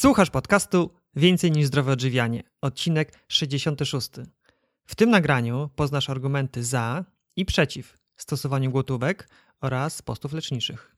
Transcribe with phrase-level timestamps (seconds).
[0.00, 4.10] Słuchasz podcastu Więcej niż zdrowe odżywianie, odcinek 66.
[4.86, 7.04] W tym nagraniu poznasz argumenty za
[7.36, 9.28] i przeciw stosowaniu głotówek
[9.60, 10.96] oraz postów leczniczych.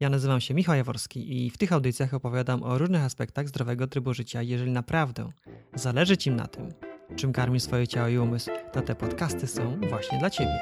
[0.00, 4.14] Ja nazywam się Michał Jaworski i w tych audycjach opowiadam o różnych aspektach zdrowego trybu
[4.14, 4.42] życia.
[4.42, 5.32] Jeżeli naprawdę
[5.74, 6.68] zależy Ci na tym,
[7.16, 10.58] czym karmi swoje ciało i umysł, to te podcasty są właśnie dla Ciebie.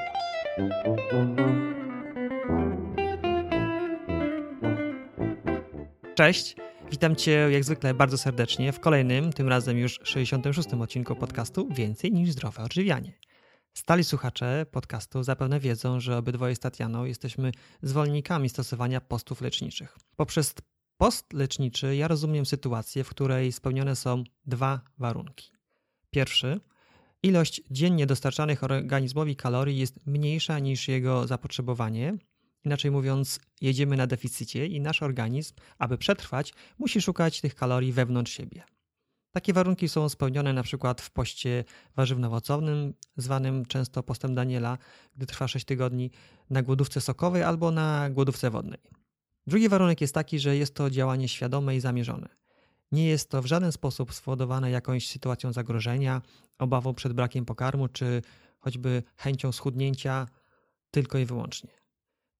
[6.14, 6.56] Cześć,
[6.90, 10.68] witam Cię jak zwykle bardzo serdecznie w kolejnym, tym razem już 66.
[10.74, 13.12] odcinku podcastu Więcej niż zdrowe odżywianie.
[13.74, 19.98] Stali słuchacze podcastu zapewne wiedzą, że obydwoje z Tatianą jesteśmy zwolennikami stosowania postów leczniczych.
[20.16, 20.54] Poprzez
[20.96, 25.52] post leczniczy ja rozumiem sytuację, w której spełnione są dwa warunki.
[26.10, 26.60] Pierwszy,
[27.22, 32.18] ilość dziennie dostarczanych organizmowi kalorii jest mniejsza niż jego zapotrzebowanie.
[32.64, 38.32] Inaczej mówiąc, jedziemy na deficycie i nasz organizm, aby przetrwać, musi szukać tych kalorii wewnątrz
[38.32, 38.62] siebie.
[39.30, 41.64] Takie warunki są spełnione na przykład w poście
[41.96, 44.78] warzywno-owocowym, zwanym często postem Daniela,
[45.16, 46.10] gdy trwa 6 tygodni,
[46.50, 48.80] na głodówce sokowej albo na głodówce wodnej.
[49.46, 52.28] Drugi warunek jest taki, że jest to działanie świadome i zamierzone.
[52.92, 56.22] Nie jest to w żaden sposób spowodowane jakąś sytuacją zagrożenia,
[56.58, 58.22] obawą przed brakiem pokarmu, czy
[58.58, 60.26] choćby chęcią schudnięcia
[60.90, 61.77] tylko i wyłącznie.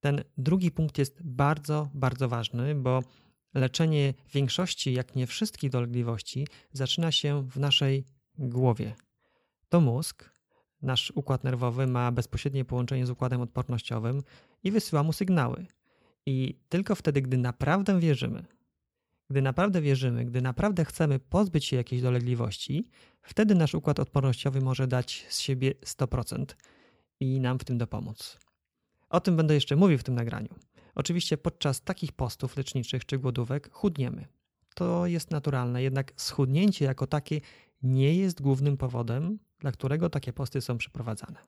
[0.01, 3.03] Ten drugi punkt jest bardzo, bardzo ważny, bo
[3.55, 8.05] leczenie większości, jak nie wszystkich dolegliwości, zaczyna się w naszej
[8.39, 8.95] głowie.
[9.69, 10.31] To mózg,
[10.83, 14.23] nasz układ nerwowy ma bezpośrednie połączenie z układem odpornościowym
[14.65, 15.67] i wysyła mu sygnały.
[16.27, 18.45] I tylko wtedy, gdy naprawdę wierzymy,
[19.31, 22.89] gdy naprawdę wierzymy, gdy naprawdę chcemy pozbyć się jakiejś dolegliwości,
[23.23, 26.45] wtedy nasz układ odpornościowy może dać z siebie 100%
[27.21, 28.48] i nam w tym dopomóc.
[29.11, 30.55] O tym będę jeszcze mówił w tym nagraniu.
[30.95, 34.27] Oczywiście podczas takich postów leczniczych czy głodówek chudniemy.
[34.75, 37.41] To jest naturalne, jednak schudnięcie jako takie
[37.83, 41.39] nie jest głównym powodem, dla którego takie posty są przeprowadzane.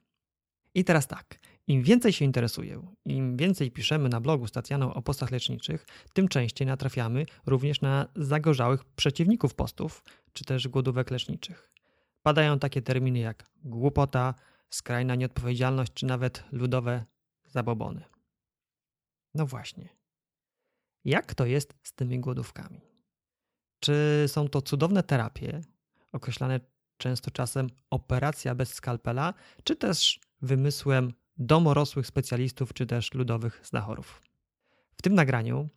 [0.74, 4.52] I teraz tak, im więcej się interesuję, im więcej piszemy na blogu z
[4.94, 11.70] o postach leczniczych, tym częściej natrafiamy również na zagorzałych przeciwników postów, czy też głodówek leczniczych.
[12.22, 14.34] Padają takie terminy jak głupota,
[14.70, 17.04] skrajna nieodpowiedzialność, czy nawet ludowe
[17.50, 18.04] zabobony.
[19.34, 19.88] No właśnie.
[21.04, 22.80] Jak to jest z tymi głodówkami?
[23.80, 25.60] Czy są to cudowne terapie,
[26.12, 26.60] określane
[26.96, 29.34] często czasem operacja bez skalpela,
[29.64, 34.22] czy też wymysłem domorosłych specjalistów, czy też ludowych znachorów?
[34.96, 35.68] W tym nagraniu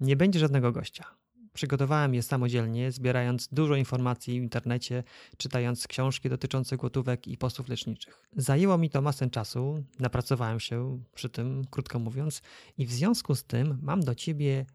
[0.00, 1.21] nie będzie żadnego gościa.
[1.52, 5.04] Przygotowałem je samodzielnie, zbierając dużo informacji w internecie,
[5.36, 8.28] czytając książki dotyczące gotówek i postów leczniczych.
[8.36, 12.42] Zajęło mi to masę czasu, napracowałem się przy tym, krótko mówiąc,
[12.78, 14.66] i w związku z tym mam do ciebie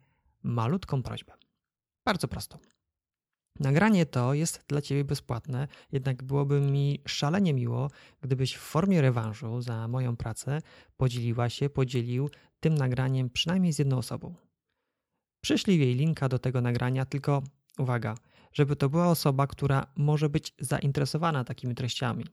[0.42, 1.32] malutką prośbę.
[2.04, 2.58] Bardzo prostą.
[3.60, 7.90] Nagranie to jest dla Ciebie bezpłatne, jednak byłoby mi szalenie miło,
[8.20, 10.62] gdybyś w formie rewanżu za moją pracę
[10.96, 14.34] podzieliła się, podzielił tym nagraniem przynajmniej z jedną osobą.
[15.40, 17.42] Przyślij jej linka do tego nagrania, tylko
[17.78, 18.14] uwaga,
[18.52, 22.24] żeby to była osoba, która może być zainteresowana takimi treściami.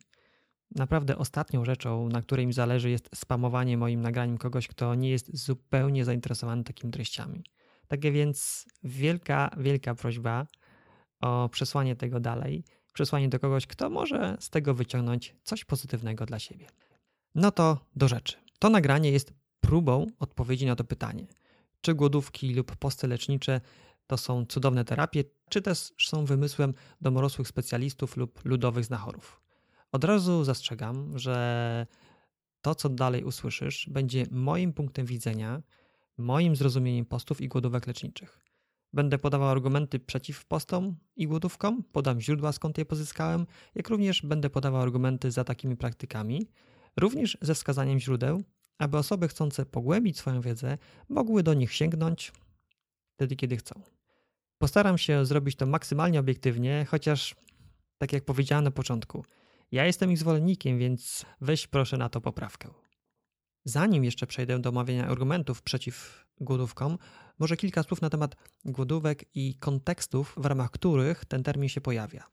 [0.76, 5.38] Naprawdę ostatnią rzeczą, na której mi zależy, jest spamowanie moim nagraniem kogoś, kto nie jest
[5.38, 7.44] zupełnie zainteresowany takimi treściami.
[7.88, 10.48] Takie więc wielka, wielka prośba
[11.22, 12.64] o przesłanie tego dalej,
[12.94, 16.68] przesłanie do kogoś, kto może z tego wyciągnąć coś pozytywnego dla siebie.
[17.36, 18.38] No to do rzeczy.
[18.60, 21.28] To nagranie jest próbą odpowiedzi na to pytanie–
[21.86, 23.62] czy głodówki lub posty lecznicze
[24.08, 29.42] to są cudowne terapie, czy też są wymysłem domorosłych specjalistów lub ludowych znachorów.
[29.92, 31.88] Od razu zastrzegam, że
[32.62, 35.62] to, co dalej usłyszysz, będzie moim punktem widzenia,
[36.18, 38.40] moim zrozumieniem postów i głodówek leczniczych.
[38.94, 44.50] Będę podawał argumenty przeciw postom i głodówkom, podam źródła skąd je pozyskałem, jak również będę
[44.50, 46.48] podawał argumenty za takimi praktykami,
[46.98, 48.44] również ze wskazaniem źródeł,
[48.78, 50.78] aby osoby chcące pogłębić swoją wiedzę
[51.10, 52.32] mogły do nich sięgnąć
[53.16, 53.82] wtedy, kiedy chcą.
[54.58, 57.36] Postaram się zrobić to maksymalnie obiektywnie, chociaż,
[57.98, 59.26] tak jak powiedziałem na początku,
[59.72, 62.70] ja jestem ich zwolennikiem, więc weź proszę na to poprawkę.
[63.66, 66.98] Zanim jeszcze przejdę do omawiania argumentów przeciw głodówkom,
[67.40, 68.36] może kilka słów na temat
[68.66, 72.24] głodówek i kontekstów, w ramach których ten termin się pojawia.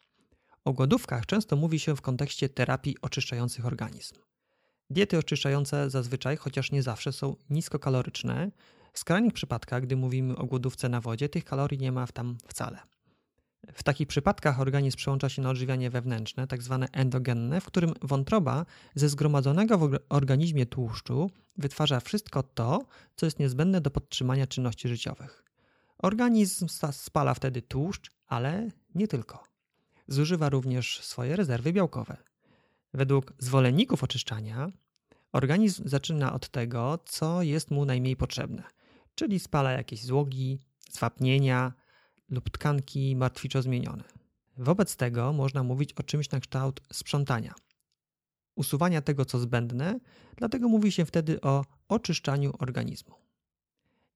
[0.64, 4.14] O głodówkach często mówi się w kontekście terapii oczyszczających organizm.
[4.92, 8.50] Diety oczyszczające zazwyczaj, chociaż nie zawsze, są niskokaloryczne.
[8.92, 12.78] W skrajnych przypadkach, gdy mówimy o głodówce na wodzie, tych kalorii nie ma tam wcale.
[13.72, 18.66] W takich przypadkach organizm przełącza się na odżywianie wewnętrzne, tak zwane endogenne, w którym wątroba
[18.94, 22.86] ze zgromadzonego w organizmie tłuszczu wytwarza wszystko to,
[23.16, 25.44] co jest niezbędne do podtrzymania czynności życiowych.
[25.98, 29.44] Organizm spala wtedy tłuszcz, ale nie tylko.
[30.08, 32.16] Zużywa również swoje rezerwy białkowe.
[32.94, 34.70] Według zwolenników oczyszczania,
[35.32, 38.62] organizm zaczyna od tego, co jest mu najmniej potrzebne,
[39.14, 40.58] czyli spala jakieś złogi,
[40.90, 41.72] zwapnienia
[42.28, 44.04] lub tkanki martwiczo zmienione.
[44.56, 47.54] Wobec tego można mówić o czymś na kształt sprzątania,
[48.54, 50.00] usuwania tego, co zbędne,
[50.36, 53.14] dlatego mówi się wtedy o oczyszczaniu organizmu.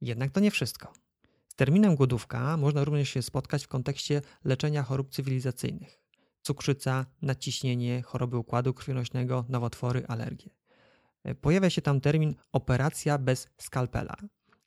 [0.00, 0.92] Jednak to nie wszystko.
[1.48, 6.00] Z terminem głodówka można również się spotkać w kontekście leczenia chorób cywilizacyjnych.
[6.42, 10.50] Cukrzyca, nadciśnienie, choroby układu krwionośnego, nowotwory, alergie.
[11.40, 14.16] Pojawia się tam termin operacja bez skalpela,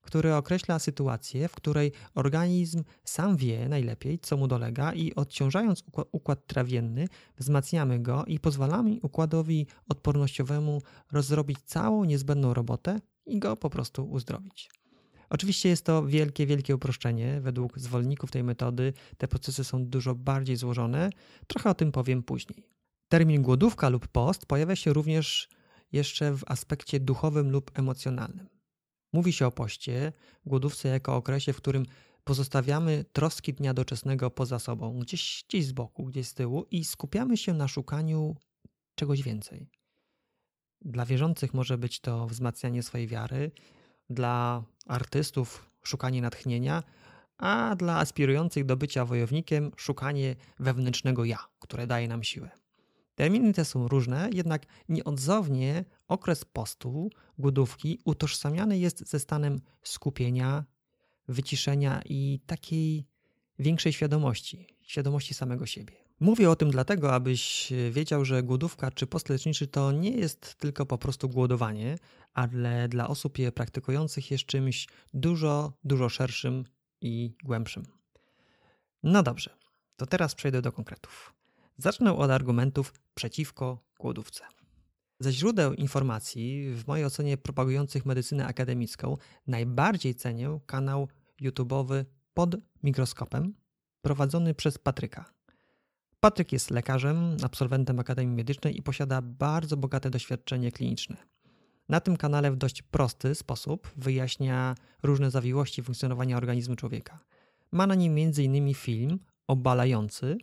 [0.02, 6.48] który określa sytuację, w której organizm sam wie najlepiej, co mu dolega, i odciążając układ
[6.48, 7.08] trawienny,
[7.38, 14.70] wzmacniamy go i pozwalamy układowi odpornościowemu rozrobić całą niezbędną robotę i go po prostu uzdrowić.
[15.30, 17.42] Oczywiście jest to wielkie, wielkie uproszczenie.
[17.42, 21.10] Według zwolenników tej metody te procesy są dużo bardziej złożone.
[21.48, 22.64] Trochę o tym powiem później.
[23.10, 25.50] Termin głodówka lub post pojawia się również
[25.91, 28.50] jeszcze w aspekcie duchowym lub emocjonalnym.
[29.13, 30.13] Mówi się o poście,
[30.45, 31.86] głodówce jako okresie, w którym
[32.24, 37.38] pozostawiamy troski dnia doczesnego poza sobą, gdzieś, gdzieś z boku, gdzieś z tyłu i skupiamy
[37.38, 38.36] się na szukaniu
[38.95, 39.69] czegoś więcej.
[40.81, 43.51] Dla wierzących może być to wzmacnianie swojej wiary,
[44.09, 46.83] dla artystów szukanie natchnienia,
[47.38, 52.50] a dla aspirujących do bycia wojownikiem szukanie wewnętrznego ja, które daje nam siłę.
[53.19, 60.66] Terminy te są różne, jednak nieodzownie okres postu, głodówki utożsamiany jest ze stanem skupienia,
[61.27, 63.07] wyciszenia i takiej
[63.60, 65.94] większej świadomości, świadomości samego siebie.
[66.19, 70.86] Mówię o tym dlatego, abyś wiedział, że głodówka czy post leczniczy to nie jest tylko
[70.86, 71.98] po prostu głodowanie,
[72.33, 76.63] ale dla osób je praktykujących jest czymś dużo, dużo szerszym
[77.01, 77.83] i głębszym.
[79.04, 79.57] No dobrze,
[79.95, 81.38] to teraz przejdę do konkretów.
[81.80, 84.44] Zacznę od argumentów przeciwko głodówce.
[85.20, 89.18] Ze źródeł informacji, w mojej ocenie propagujących medycynę akademicką,
[89.48, 91.08] najbardziej cenię kanał
[91.42, 93.54] YouTube'owy pod mikroskopem
[94.02, 95.26] prowadzony przez Patryka.
[96.20, 101.18] Patryk jest lekarzem, absolwentem Akademii Medycznej i posiada bardzo bogate doświadczenie kliniczne.
[101.90, 107.20] Na tym kanale w dość prosty sposób wyjaśnia różne zawiłości funkcjonowania organizmu człowieka.
[107.72, 108.74] Ma na nim m.in.
[108.74, 110.38] film obalający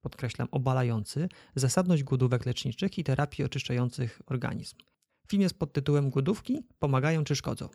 [0.00, 4.76] podkreślam, obalający zasadność głodówek leczniczych i terapii oczyszczających organizm.
[5.28, 7.68] Film jest pod tytułem Głodówki pomagają czy szkodzą.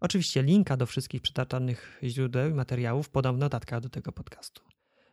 [0.00, 4.62] Oczywiście linka do wszystkich przytaczanych źródeł i materiałów podam w notatkach do tego podcastu.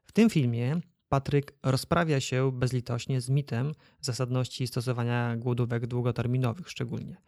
[0.06, 3.72] W tym filmie Patryk rozprawia się bezlitośnie z mitem
[4.02, 7.22] zasadności stosowania głodówek długoterminowych szczególnie.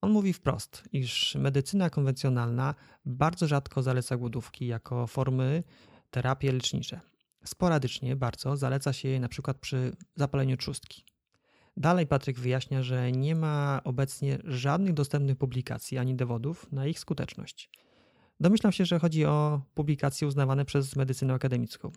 [0.00, 2.74] On mówi wprost, iż medycyna konwencjonalna
[3.06, 5.62] bardzo rzadko zaleca głodówki jako formy
[6.10, 7.00] terapii lecznicze.
[7.44, 11.04] Sporadycznie bardzo zaleca się je przykład przy zapaleniu trzustki.
[11.76, 17.70] Dalej Patryk wyjaśnia, że nie ma obecnie żadnych dostępnych publikacji ani dowodów na ich skuteczność.
[18.40, 21.92] Domyślam się, że chodzi o publikacje uznawane przez medycynę akademicką.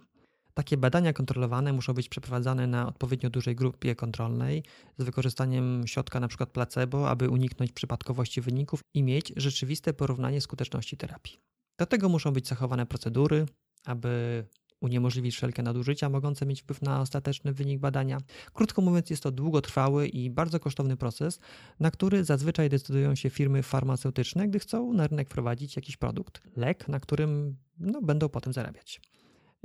[0.53, 4.63] Takie badania kontrolowane muszą być przeprowadzane na odpowiednio dużej grupie kontrolnej
[4.97, 6.47] z wykorzystaniem środka np.
[6.47, 11.37] placebo, aby uniknąć przypadkowości wyników i mieć rzeczywiste porównanie skuteczności terapii.
[11.77, 13.45] Do tego muszą być zachowane procedury,
[13.85, 14.45] aby
[14.81, 18.17] uniemożliwić wszelkie nadużycia mogące mieć wpływ na ostateczny wynik badania.
[18.53, 21.39] Krótko mówiąc, jest to długotrwały i bardzo kosztowny proces,
[21.79, 26.87] na który zazwyczaj decydują się firmy farmaceutyczne, gdy chcą na rynek wprowadzić jakiś produkt, lek,
[26.87, 29.01] na którym no, będą potem zarabiać.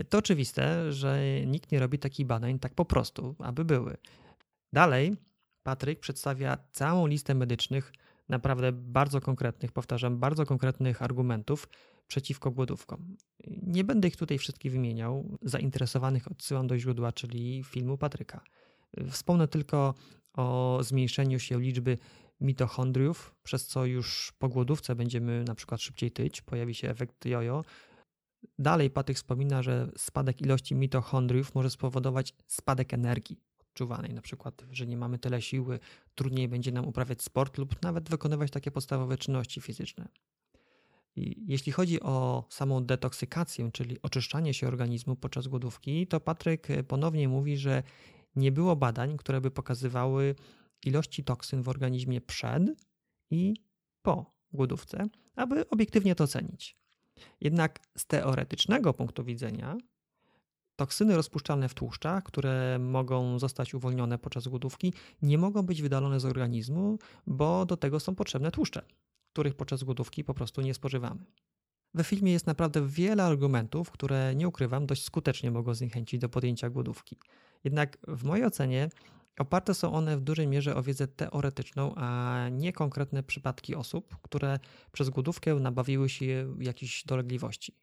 [0.08, 3.96] To oczywiste, że nikt nie robi takich badań tak po prostu, aby były.
[4.72, 5.16] Dalej,
[5.62, 7.92] Patryk przedstawia całą listę medycznych,
[8.28, 11.68] naprawdę bardzo konkretnych, powtarzam, bardzo konkretnych argumentów,
[12.12, 13.16] przeciwko głodówkom.
[13.62, 15.38] Nie będę ich tutaj wszystkich wymieniał.
[15.42, 18.44] Zainteresowanych odsyłam do źródła, czyli filmu Patryka.
[19.10, 19.94] Wspomnę tylko
[20.32, 21.98] o zmniejszeniu się liczby
[22.40, 27.64] mitochondriów, przez co już po głodówce będziemy na przykład szybciej tyć, pojawi się efekt jojo.
[28.58, 34.86] Dalej Patryk wspomina, że spadek ilości mitochondriów może spowodować spadek energii odczuwanej, na przykład, że
[34.86, 35.78] nie mamy tyle siły,
[36.14, 40.08] trudniej będzie nam uprawiać sport lub nawet wykonywać takie podstawowe czynności fizyczne.
[41.16, 47.56] Jeśli chodzi o samą detoksykację, czyli oczyszczanie się organizmu podczas głodówki, to Patryk ponownie mówi,
[47.56, 47.82] że
[48.36, 50.34] nie było badań, które by pokazywały
[50.84, 52.62] ilości toksyn w organizmie przed
[53.30, 53.54] i
[54.02, 56.76] po głodówce, aby obiektywnie to ocenić.
[57.40, 59.76] Jednak z teoretycznego punktu widzenia
[60.76, 66.24] toksyny rozpuszczalne w tłuszczach, które mogą zostać uwolnione podczas głodówki, nie mogą być wydalone z
[66.24, 68.82] organizmu, bo do tego są potrzebne tłuszcze
[69.32, 71.24] których podczas głodówki po prostu nie spożywamy.
[71.94, 76.70] We filmie jest naprawdę wiele argumentów, które nie ukrywam, dość skutecznie mogą zniechęcić do podjęcia
[76.70, 77.16] głodówki.
[77.64, 78.88] Jednak w mojej ocenie
[79.38, 84.58] oparte są one w dużej mierze o wiedzę teoretyczną, a nie konkretne przypadki osób, które
[84.92, 87.76] przez głodówkę nabawiły się jakichś dolegliwości.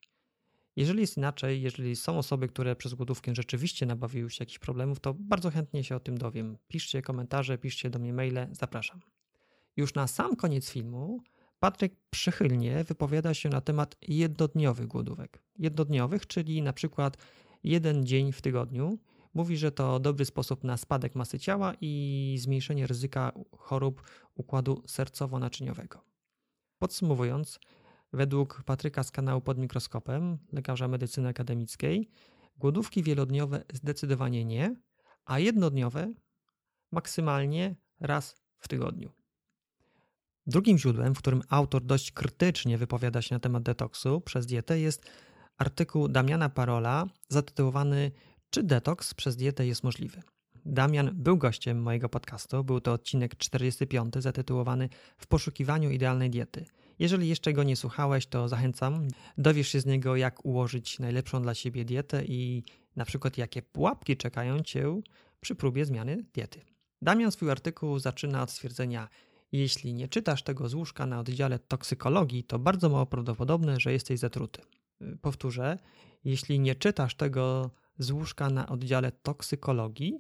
[0.75, 5.13] Jeżeli jest inaczej, jeżeli są osoby, które przez głodówkę rzeczywiście nabawiły się jakichś problemów, to
[5.13, 6.57] bardzo chętnie się o tym dowiem.
[6.67, 8.99] Piszcie komentarze, piszcie do mnie maile, zapraszam.
[9.77, 11.23] Już na sam koniec filmu
[11.59, 15.43] Patryk przychylnie wypowiada się na temat jednodniowych głodówek.
[15.57, 17.17] Jednodniowych, czyli na przykład
[17.63, 18.99] jeden dzień w tygodniu.
[19.33, 24.01] Mówi, że to dobry sposób na spadek masy ciała i zmniejszenie ryzyka chorób
[24.35, 25.97] układu sercowo-naczyniowego.
[26.79, 27.59] Podsumowując,
[28.13, 32.09] według Patryka z kanału Pod Mikroskopem, lekarza medycyny akademickiej,
[32.57, 34.75] głodówki wielodniowe zdecydowanie nie,
[35.25, 36.13] a jednodniowe
[36.91, 39.18] maksymalnie raz w tygodniu.
[40.47, 45.09] Drugim źródłem, w którym autor dość krytycznie wypowiada się na temat detoksu przez dietę, jest
[45.57, 48.11] artykuł Damiana Parola zatytułowany
[48.49, 50.21] Czy detoks przez dietę jest możliwy?
[50.65, 52.63] Damian był gościem mojego podcastu.
[52.63, 56.65] Był to odcinek 45 zatytułowany W poszukiwaniu idealnej diety.
[56.99, 59.07] Jeżeli jeszcze go nie słuchałeś, to zachęcam.
[59.37, 62.63] Dowiesz się z niego, jak ułożyć najlepszą dla siebie dietę i
[62.95, 65.01] na przykład jakie pułapki czekają cię
[65.39, 66.61] przy próbie zmiany diety.
[67.01, 69.09] Damian swój artykuł zaczyna od stwierdzenia:
[69.51, 74.19] jeśli nie czytasz tego z łóżka na oddziale toksykologii, to bardzo mało prawdopodobne, że jesteś
[74.19, 74.61] zatruty.
[75.21, 75.77] Powtórzę,
[76.23, 80.17] jeśli nie czytasz tego z łóżka na oddziale toksykologii,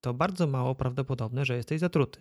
[0.00, 2.20] to bardzo mało prawdopodobne, że jesteś zatruty.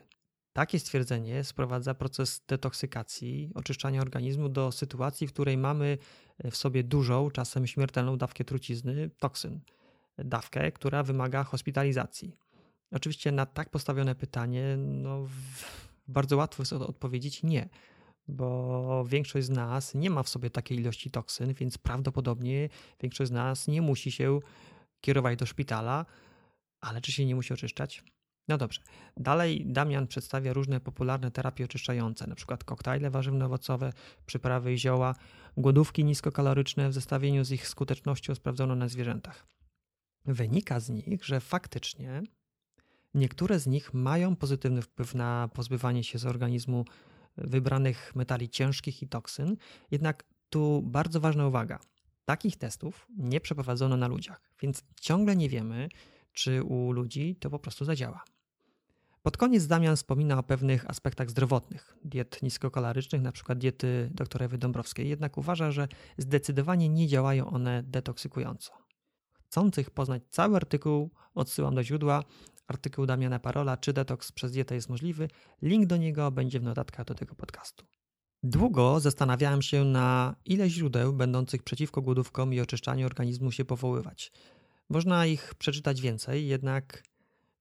[0.53, 5.97] Takie stwierdzenie sprowadza proces detoksykacji, oczyszczania organizmu do sytuacji, w której mamy
[6.51, 9.59] w sobie dużą, czasem śmiertelną dawkę trucizny, toksyn.
[10.17, 12.35] Dawkę, która wymaga hospitalizacji.
[12.91, 15.27] Oczywiście na tak postawione pytanie, no,
[16.07, 17.69] bardzo łatwo jest odpowiedzieć nie,
[18.27, 22.69] bo większość z nas nie ma w sobie takiej ilości toksyn, więc prawdopodobnie
[23.01, 24.39] większość z nas nie musi się
[25.01, 26.05] kierować do szpitala,
[26.81, 28.03] ale czy się nie musi oczyszczać?
[28.47, 28.81] No dobrze.
[29.17, 32.57] Dalej Damian przedstawia różne popularne terapie oczyszczające, np.
[32.65, 33.93] koktajle warzywno-owocowe,
[34.25, 35.15] przyprawy i zioła,
[35.57, 39.47] głodówki niskokaloryczne w zestawieniu z ich skutecznością sprawdzono na zwierzętach.
[40.25, 42.23] Wynika z nich, że faktycznie
[43.13, 46.85] Niektóre z nich mają pozytywny wpływ na pozbywanie się z organizmu
[47.37, 49.57] wybranych metali ciężkich i toksyn,
[49.91, 51.79] jednak tu bardzo ważna uwaga.
[52.25, 55.89] Takich testów nie przeprowadzono na ludziach, więc ciągle nie wiemy,
[56.33, 58.23] czy u ludzi to po prostu zadziała.
[59.21, 63.55] Pod koniec Damian wspomina o pewnych aspektach zdrowotnych diet niskokalorycznych, np.
[63.55, 65.87] diety dr Ewy Dąbrowskiej, jednak uważa, że
[66.17, 68.73] zdecydowanie nie działają one detoksykująco.
[69.33, 72.23] Chcących poznać cały artykuł odsyłam do źródła
[72.67, 75.27] artykuł Damiana Parola, czy detoks przez dietę jest możliwy.
[75.61, 77.85] Link do niego będzie w notatkach do tego podcastu.
[78.43, 84.31] Długo zastanawiałem się, na ile źródeł będących przeciwko głodówkom i oczyszczaniu organizmu się powoływać.
[84.89, 87.03] Można ich przeczytać więcej, jednak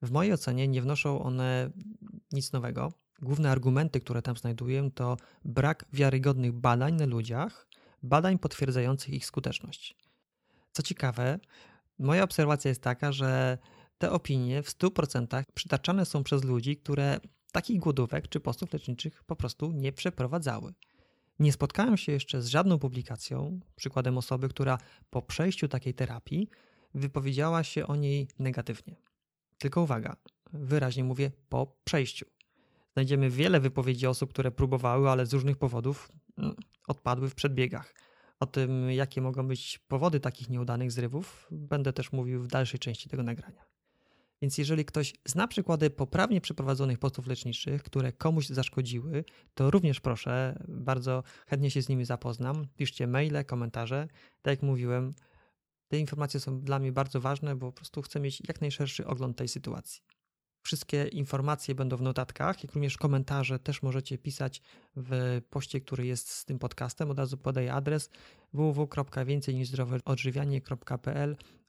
[0.03, 1.71] w mojej ocenie nie wnoszą one
[2.33, 2.93] nic nowego.
[3.23, 7.69] Główne argumenty, które tam znajduję, to brak wiarygodnych badań na ludziach,
[8.03, 9.97] badań potwierdzających ich skuteczność.
[10.73, 11.39] Co ciekawe,
[11.99, 13.59] moja obserwacja jest taka, że
[14.01, 17.21] te opinie w 100% przytaczane są przez ludzi, które
[17.53, 20.75] takich głodówek czy postów leczniczych po prostu nie przeprowadzały.
[21.39, 24.79] Nie spotkałem się jeszcze z żadną publikacją, przykładem osoby, która
[25.11, 26.49] po przejściu takiej terapii
[26.95, 28.97] wypowiedziała się o niej negatywnie.
[29.59, 30.17] Tylko uwaga,
[30.53, 32.27] wyraźnie mówię po przejściu.
[32.93, 36.55] Znajdziemy wiele wypowiedzi osób, które próbowały, ale z różnych powodów mm,
[36.89, 37.95] odpadły w przedbiegach.
[38.39, 43.09] O tym, jakie mogą być powody takich nieudanych zrywów, będę też mówił w dalszej części
[43.09, 43.70] tego nagrania.
[44.43, 50.65] Więc jeżeli ktoś zna przykłady poprawnie przeprowadzonych postów leczniczych, które komuś zaszkodziły, to również proszę,
[50.69, 52.67] bardzo chętnie się z nimi zapoznam.
[52.77, 54.09] Piszcie maile, komentarze.
[54.43, 55.15] Tak jak mówiłem,
[55.89, 59.37] te informacje są dla mnie bardzo ważne, bo po prostu chcę mieć jak najszerszy ogląd
[59.37, 60.03] tej sytuacji.
[60.63, 64.63] Wszystkie informacje będą w notatkach, jak również komentarze też możecie pisać
[64.97, 67.11] w poście, który jest z tym podcastem.
[67.11, 68.11] Od razu podaję adres
[68.53, 69.67] www.więcej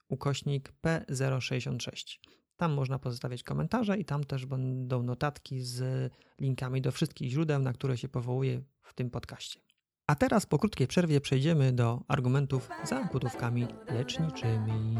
[0.10, 2.20] ukośnik P066.
[2.62, 7.74] Tam można pozostawiać komentarze i tam też będą notatki z linkami do wszystkich źródeł, na
[7.74, 9.60] które się powołuję w tym podcaście.
[10.08, 14.98] A teraz po krótkiej przerwie przejdziemy do argumentów za gotówkami leczniczymi.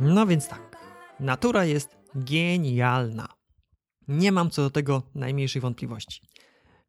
[0.00, 0.76] No więc tak,
[1.20, 3.28] natura jest genialna.
[4.08, 6.31] Nie mam co do tego najmniejszych wątpliwości.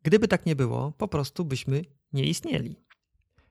[0.03, 1.81] Gdyby tak nie było, po prostu byśmy
[2.13, 2.75] nie istnieli.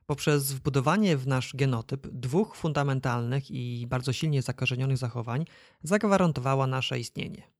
[0.05, 5.45] Poprzez wbudowanie w nasz genotyp dwóch fundamentalnych i bardzo silnie zakorzenionych zachowań
[5.83, 7.51] zagwarantowała nasze istnienie.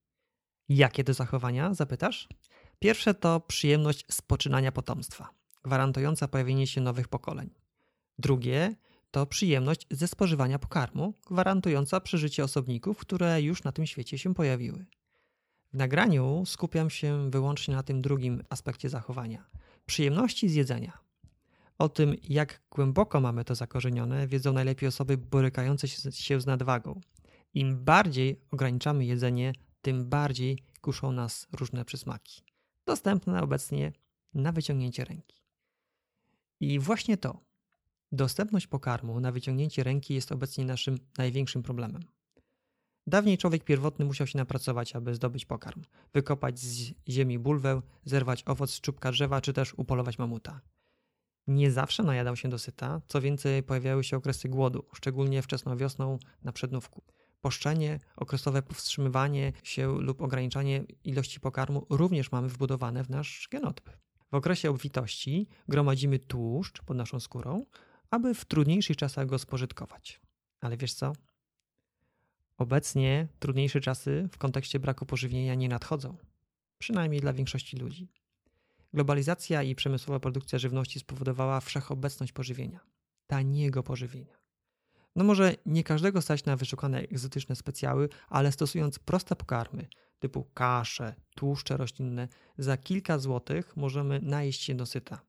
[0.68, 2.28] Jakie to zachowania, zapytasz?
[2.78, 5.30] Pierwsze to przyjemność spoczynania potomstwa,
[5.64, 7.50] gwarantująca pojawienie się nowych pokoleń.
[8.18, 8.74] Drugie
[9.10, 14.86] to przyjemność ze spożywania pokarmu, gwarantująca przeżycie osobników, które już na tym świecie się pojawiły.
[15.74, 19.46] W nagraniu skupiam się wyłącznie na tym drugim aspekcie zachowania
[19.86, 20.98] przyjemności z jedzenia.
[21.78, 27.00] O tym, jak głęboko mamy to zakorzenione, wiedzą najlepiej osoby borykające się z nadwagą.
[27.54, 29.52] Im bardziej ograniczamy jedzenie,
[29.82, 32.42] tym bardziej kuszą nas różne przysmaki,
[32.86, 33.92] dostępne obecnie
[34.34, 35.42] na wyciągnięcie ręki.
[36.60, 37.40] I właśnie to,
[38.12, 42.02] dostępność pokarmu na wyciągnięcie ręki jest obecnie naszym największym problemem.
[43.06, 45.82] Dawniej człowiek pierwotny musiał się napracować, aby zdobyć pokarm,
[46.14, 50.60] wykopać z ziemi bulwę, zerwać owoc z czubka drzewa, czy też upolować mamuta.
[51.46, 56.52] Nie zawsze najadał się dosyta, co więcej pojawiały się okresy głodu, szczególnie wczesną wiosną na
[56.52, 57.02] przednówku.
[57.40, 63.90] Poszczenie, okresowe powstrzymywanie się lub ograniczanie ilości pokarmu również mamy wbudowane w nasz genotyp.
[64.32, 67.66] W okresie obfitości gromadzimy tłuszcz pod naszą skórą,
[68.10, 70.20] aby w trudniejszych czasach go spożytkować.
[70.60, 71.12] Ale wiesz co?
[72.58, 76.16] Obecnie trudniejsze czasy w kontekście braku pożywienia nie nadchodzą,
[76.78, 78.12] przynajmniej dla większości ludzi.
[78.92, 82.80] Globalizacja i przemysłowa produkcja żywności spowodowała wszechobecność pożywienia,
[83.26, 84.38] taniego pożywienia.
[85.16, 91.14] No może nie każdego stać na wyszukane egzotyczne specjały, ale stosując proste pokarmy typu kasze,
[91.34, 95.20] tłuszcze roślinne, za kilka złotych możemy najeść się dosyta.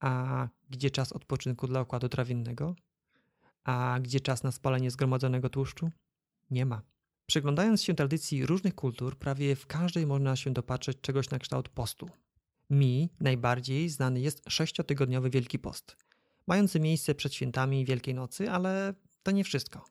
[0.00, 2.74] A gdzie czas odpoczynku dla układu trawiennego?
[3.64, 5.90] A gdzie czas na spalenie zgromadzonego tłuszczu?
[6.50, 6.82] Nie ma.
[7.26, 12.10] Przyglądając się tradycji różnych kultur, prawie w każdej można się dopatrzeć czegoś na kształt postu.
[12.70, 15.96] Mi najbardziej znany jest sześciotygodniowy Wielki Post,
[16.46, 19.84] mający miejsce przed świętami Wielkiej Nocy, ale to nie wszystko.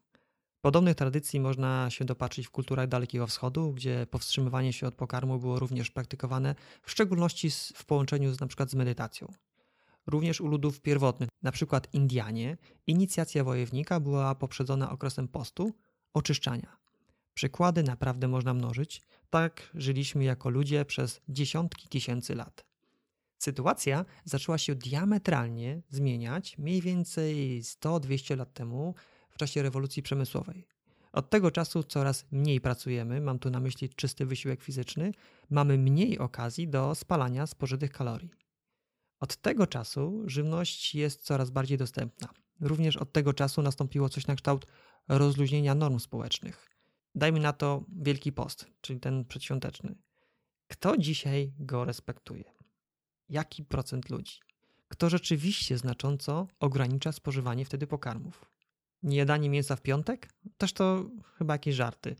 [0.61, 5.59] Podobnych tradycji można się dopatrzyć w kulturach Dalekiego Wschodu, gdzie powstrzymywanie się od pokarmu było
[5.59, 8.65] również praktykowane, w szczególności w połączeniu z, np.
[8.67, 9.33] z medytacją.
[10.07, 11.81] Również u ludów pierwotnych, np.
[11.93, 15.73] Indianie, inicjacja wojownika była poprzedzona okresem postu,
[16.15, 16.77] oczyszczania.
[17.33, 19.01] Przykłady naprawdę można mnożyć.
[19.29, 22.65] Tak żyliśmy jako ludzie przez dziesiątki tysięcy lat.
[23.37, 28.95] Sytuacja zaczęła się diametralnie zmieniać mniej więcej 100-200 lat temu
[29.29, 30.67] w czasie rewolucji przemysłowej.
[31.13, 35.11] Od tego czasu coraz mniej pracujemy, mam tu na myśli czysty wysiłek fizyczny,
[35.49, 38.31] mamy mniej okazji do spalania spożytych kalorii.
[39.19, 42.29] Od tego czasu żywność jest coraz bardziej dostępna.
[42.61, 44.67] Również od tego czasu nastąpiło coś na kształt
[45.07, 46.69] rozluźnienia norm społecznych.
[47.15, 49.95] Dajmy na to Wielki Post, czyli ten przedświąteczny.
[50.67, 52.43] Kto dzisiaj go respektuje?
[53.29, 54.39] Jaki procent ludzi?
[54.87, 58.45] Kto rzeczywiście znacząco ogranicza spożywanie wtedy pokarmów?
[59.03, 60.29] Niejadanie mięsa w piątek?
[60.57, 61.05] Też to
[61.37, 62.15] chyba jakieś żarty.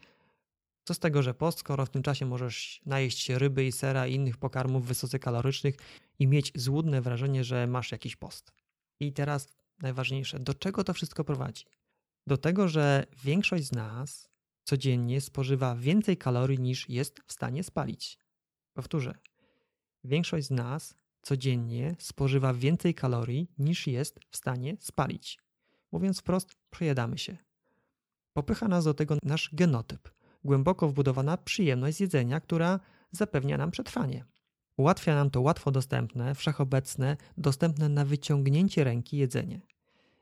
[0.84, 4.08] Co z tego, że post, skoro w tym czasie możesz najeść się ryby i sera
[4.08, 5.76] i innych pokarmów wysoce kalorycznych
[6.19, 8.52] i mieć złudne wrażenie, że masz jakiś post.
[9.00, 9.48] I teraz
[9.82, 11.65] najważniejsze, do czego to wszystko prowadzi?
[12.27, 14.29] Do tego, że większość z nas
[14.63, 18.19] codziennie spożywa więcej kalorii niż jest w stanie spalić.
[18.73, 19.15] Powtórzę.
[20.03, 25.39] Większość z nas codziennie spożywa więcej kalorii niż jest w stanie spalić.
[25.91, 27.38] Mówiąc wprost, przejadamy się.
[28.33, 30.09] Popycha nas do tego nasz genotyp,
[30.43, 32.79] głęboko wbudowana przyjemność z jedzenia, która
[33.11, 34.25] zapewnia nam przetrwanie.
[34.77, 39.61] Ułatwia nam to łatwo dostępne, wszechobecne, dostępne na wyciągnięcie ręki jedzenie.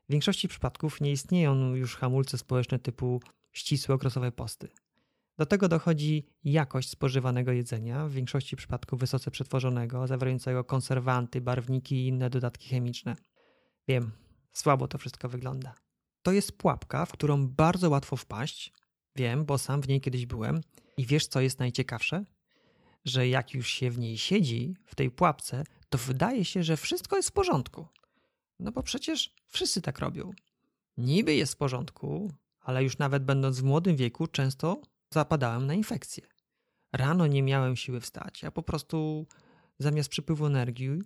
[0.09, 4.69] W większości przypadków nie istnieją już hamulce społeczne typu ścisłe okresowe posty.
[5.37, 12.07] Do tego dochodzi jakość spożywanego jedzenia, w większości przypadków wysoce przetworzonego, zawierającego konserwanty, barwniki i
[12.07, 13.15] inne dodatki chemiczne.
[13.87, 14.11] Wiem,
[14.53, 15.75] słabo to wszystko wygląda.
[16.21, 18.73] To jest pułapka, w którą bardzo łatwo wpaść.
[19.15, 20.61] Wiem, bo sam w niej kiedyś byłem.
[20.97, 22.25] I wiesz, co jest najciekawsze?
[23.05, 27.15] Że jak już się w niej siedzi, w tej pułapce, to wydaje się, że wszystko
[27.15, 27.87] jest w porządku.
[28.59, 30.31] No bo przecież wszyscy tak robią.
[30.97, 36.27] Niby jest w porządku, ale już nawet będąc w młodym wieku często zapadałem na infekcje.
[36.93, 39.27] Rano nie miałem siły wstać, a po prostu
[39.79, 41.01] zamiast przypływu energii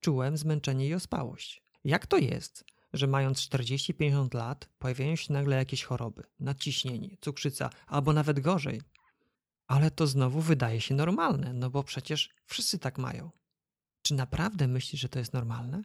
[0.00, 1.62] czułem zmęczenie i ospałość.
[1.84, 8.12] Jak to jest, że mając 40-50 lat pojawiają się nagle jakieś choroby, nadciśnienie, cukrzyca albo
[8.12, 8.80] nawet gorzej?
[9.66, 13.30] Ale to znowu wydaje się normalne, no bo przecież wszyscy tak mają.
[14.02, 15.82] Czy naprawdę myślisz, że to jest normalne?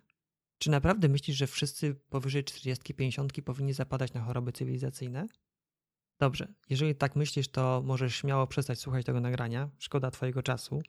[0.57, 5.27] Czy naprawdę myślisz, że wszyscy powyżej 40-50 powinni zapadać na choroby cywilizacyjne?
[6.19, 9.69] Dobrze, jeżeli tak myślisz, to możesz śmiało przestać słuchać tego nagrania.
[9.77, 10.81] Szkoda Twojego czasu.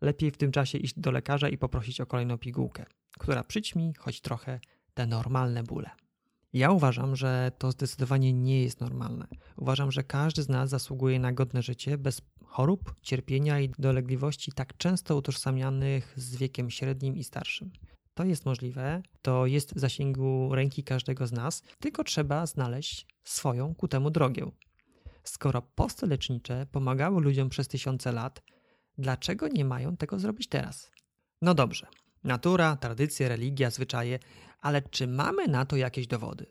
[0.00, 2.86] Lepiej w tym czasie iść do lekarza i poprosić o kolejną pigułkę,
[3.18, 4.60] która przyćmi choć trochę
[4.94, 5.90] te normalne bóle.
[6.52, 9.26] Ja uważam, że to zdecydowanie nie jest normalne.
[9.56, 14.76] Uważam, że każdy z nas zasługuje na godne życie bez chorób, cierpienia i dolegliwości tak
[14.76, 17.70] często utożsamianych z wiekiem średnim i starszym.
[18.18, 23.74] To jest możliwe, to jest w zasięgu ręki każdego z nas, tylko trzeba znaleźć swoją
[23.74, 24.50] ku temu drogę.
[25.24, 28.42] Skoro posty lecznicze pomagały ludziom przez tysiące lat,
[28.98, 30.90] dlaczego nie mają tego zrobić teraz?
[31.42, 31.86] No dobrze,
[32.24, 34.18] natura, tradycje, religia, zwyczaje,
[34.60, 36.46] ale czy mamy na to jakieś dowody?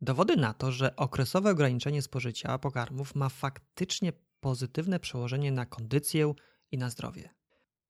[0.00, 6.34] Dowody na to, że okresowe ograniczenie spożycia pokarmów ma faktycznie pozytywne przełożenie na kondycję
[6.70, 7.39] i na zdrowie.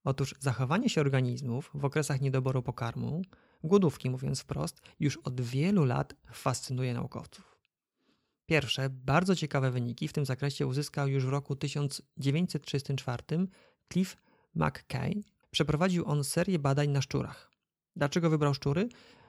[0.04, 3.22] Otóż zachowanie się organizmów w okresach niedoboru pokarmu,
[3.64, 7.60] głodówki mówiąc wprost, już od wielu lat fascynuje naukowców.
[8.46, 13.22] Pierwsze, bardzo ciekawe wyniki w tym zakresie uzyskał już w roku 1934
[13.92, 14.16] Cliff
[14.54, 15.22] McKay.
[15.50, 17.50] Przeprowadził on serię badań na szczurach.
[17.96, 18.88] Dlaczego wybrał szczury?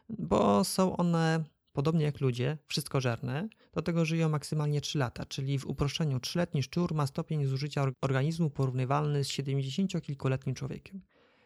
[0.10, 5.66] Bo są one podobnie jak ludzie, wszystkożerne, do tego żyją maksymalnie 3 lata, czyli w
[5.66, 11.02] uproszczeniu 3-letni szczur ma stopień zużycia organizmu porównywalny z 70-kilkuletnim człowiekiem.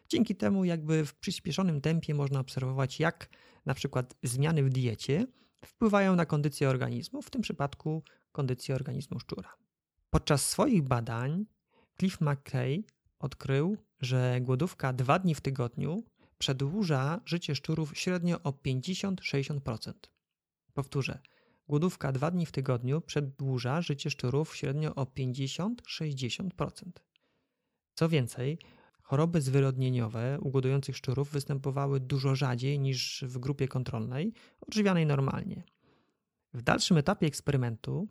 [0.08, 3.28] Dzięki temu jakby w przyspieszonym tempie można obserwować jak
[3.66, 5.26] na przykład zmiany w diecie
[5.64, 9.56] wpływają na kondycję organizmu, w tym przypadku kondycję organizmu szczura.
[10.10, 11.46] Podczas swoich badań
[11.98, 12.84] Cliff McKay
[13.18, 16.02] odkrył, że głodówka dwa dni w tygodniu
[16.38, 19.92] przedłuża życie szczurów średnio o 50-60%.
[20.76, 21.18] Powtórzę,
[21.68, 26.70] głodówka dwa dni w tygodniu przedłuża życie szczurów średnio o 50-60%.
[27.94, 28.58] Co więcej,
[29.02, 35.62] choroby zwyrodnieniowe u głodujących szczurów występowały dużo rzadziej niż w grupie kontrolnej, odżywianej normalnie.
[36.54, 38.08] W dalszym etapie eksperymentu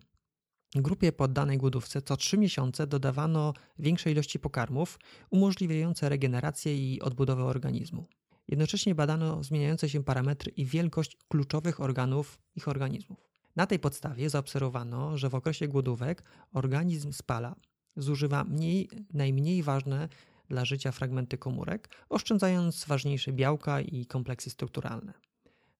[0.74, 4.98] grupie poddanej głodówce co 3 miesiące dodawano większe ilości pokarmów
[5.30, 8.06] umożliwiające regenerację i odbudowę organizmu.
[8.48, 13.30] Jednocześnie badano zmieniające się parametry i wielkość kluczowych organów ich organizmów.
[13.56, 17.56] Na tej podstawie zaobserwowano, że w okresie głodówek organizm spala,
[17.96, 20.08] zużywa mniej, najmniej ważne
[20.48, 25.12] dla życia fragmenty komórek, oszczędzając ważniejsze białka i kompleksy strukturalne.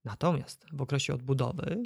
[0.05, 1.83] Natomiast w okresie odbudowy,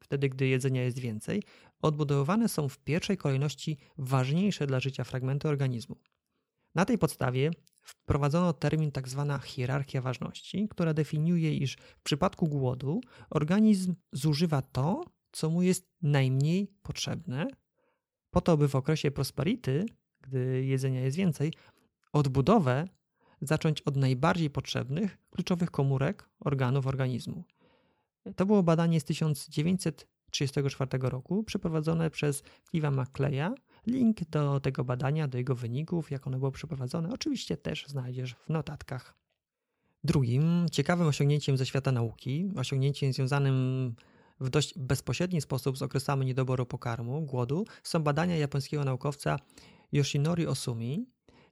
[0.00, 1.42] wtedy gdy jedzenia jest więcej,
[1.82, 5.96] odbudowywane są w pierwszej kolejności ważniejsze dla życia fragmenty organizmu.
[6.74, 7.50] Na tej podstawie
[7.84, 9.26] wprowadzono termin tzw.
[9.28, 15.88] Tak hierarchia ważności, która definiuje, iż w przypadku głodu organizm zużywa to, co mu jest
[16.02, 17.46] najmniej potrzebne,
[18.30, 19.86] po to, by w okresie prosperity,
[20.20, 21.52] gdy jedzenia jest więcej,
[22.12, 22.88] odbudowę
[23.40, 27.44] zacząć od najbardziej potrzebnych, kluczowych komórek organów organizmu.
[28.36, 33.54] To było badanie z 1934 roku, przeprowadzone przez Cliva McCleya
[33.86, 38.48] Link do tego badania, do jego wyników, jak one było przeprowadzone, oczywiście też znajdziesz w
[38.48, 39.14] notatkach.
[40.04, 43.94] Drugim ciekawym osiągnięciem ze świata nauki, osiągnięciem związanym
[44.40, 49.38] w dość bezpośredni sposób z okresami niedoboru pokarmu, głodu, są badania japońskiego naukowca
[49.92, 51.06] Yoshinori Osumi.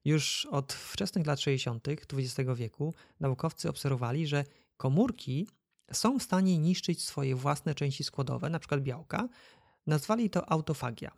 [0.04, 1.88] Już od wczesnych lat 60.
[1.88, 4.44] XX wieku naukowcy obserwowali, że
[4.76, 5.48] komórki
[5.92, 8.80] są w stanie niszczyć swoje własne części składowe, np.
[8.80, 9.28] białka.
[9.86, 11.10] Nazwali to autofagia.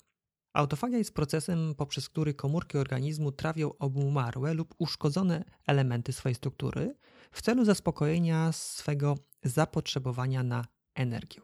[0.55, 6.95] Autofagia jest procesem, poprzez który komórki organizmu trawią obumarłe lub uszkodzone elementy swojej struktury
[7.33, 10.65] w celu zaspokojenia swego zapotrzebowania na
[10.95, 11.41] energię.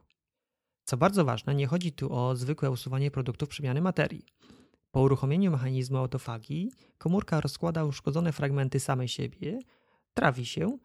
[0.84, 4.26] Co bardzo ważne, nie chodzi tu o zwykłe usuwanie produktów przemiany materii.
[4.90, 9.58] Po uruchomieniu mechanizmu autofagii komórka rozkłada uszkodzone fragmenty samej siebie,
[10.14, 10.78] trawi się,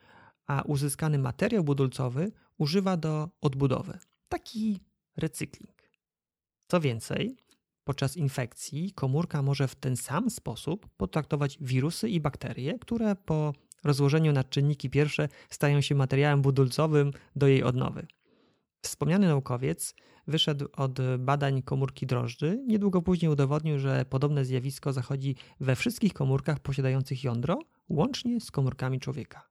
[0.47, 3.99] a uzyskany materiał budulcowy używa do odbudowy.
[4.29, 4.79] Taki
[5.17, 5.89] recykling.
[6.67, 7.37] Co więcej,
[7.85, 14.31] Podczas infekcji komórka może w ten sam sposób potraktować wirusy i bakterie, które po rozłożeniu
[14.31, 18.07] na czynniki pierwsze stają się materiałem budulcowym do jej odnowy.
[18.81, 19.95] Wspomniany naukowiec
[20.27, 22.63] wyszedł od badań komórki drożdży.
[22.67, 28.99] Niedługo później udowodnił, że podobne zjawisko zachodzi we wszystkich komórkach posiadających jądro, łącznie z komórkami
[28.99, 29.49] człowieka.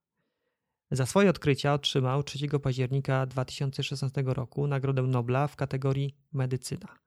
[0.91, 7.04] Za swoje odkrycia otrzymał 3 października 2016 roku Nagrodę Nobla w kategorii Medycyna.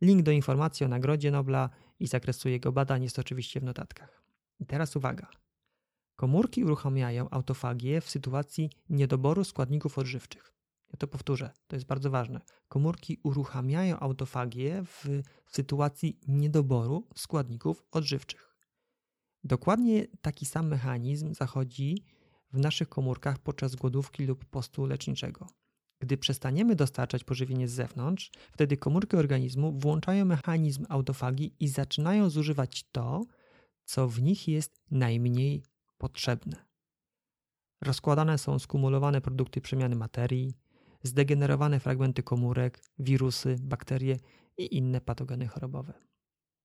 [0.00, 4.22] Link do informacji o Nagrodzie Nobla i zakresu jego badań jest oczywiście w notatkach.
[4.60, 5.28] I teraz uwaga.
[6.16, 10.52] Komórki uruchamiają autofagię w sytuacji niedoboru składników odżywczych.
[10.92, 12.40] Ja to powtórzę, to jest bardzo ważne.
[12.68, 18.56] Komórki uruchamiają autofagię w sytuacji niedoboru składników odżywczych.
[19.44, 22.04] Dokładnie taki sam mechanizm zachodzi
[22.52, 25.46] w naszych komórkach podczas głodówki lub postu leczniczego.
[25.98, 32.84] Gdy przestaniemy dostarczać pożywienie z zewnątrz, wtedy komórki organizmu włączają mechanizm autofagii i zaczynają zużywać
[32.92, 33.24] to,
[33.84, 35.62] co w nich jest najmniej
[35.98, 36.66] potrzebne.
[37.80, 40.54] Rozkładane są skumulowane produkty przemiany materii,
[41.02, 44.18] zdegenerowane fragmenty komórek, wirusy, bakterie
[44.58, 45.92] i inne patogeny chorobowe.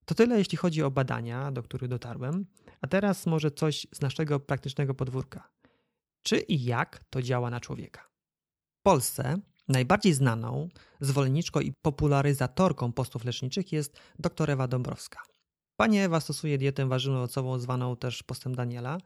[0.06, 2.46] To tyle, jeśli chodzi o badania, do których dotarłem,
[2.82, 5.52] a teraz może coś z naszego praktycznego podwórka.
[6.24, 8.11] Czy i jak to działa na człowieka?
[8.82, 10.70] W Polsce najbardziej znaną
[11.02, 15.20] zwolenniczką i popularyzatorką postów leczniczych jest dr Ewa Dąbrowska.
[15.76, 18.98] Pani Ewa stosuje dietę warzywno-owocową zwaną też postem Daniela.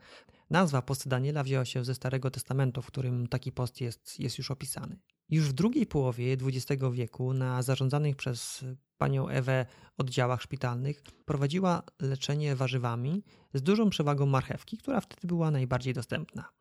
[0.50, 4.52] Nazwa posty Daniela wzięła się ze Starego Testamentu, w którym taki post jest, jest już
[4.52, 5.00] opisany.
[5.30, 8.66] Już w drugiej połowie XX wieku na zarządzanych przez
[8.98, 9.66] panią Ewę
[9.98, 16.55] oddziałach szpitalnych prowadziła leczenie warzywami z dużą przewagą marchewki, która wtedy była najbardziej dostępna.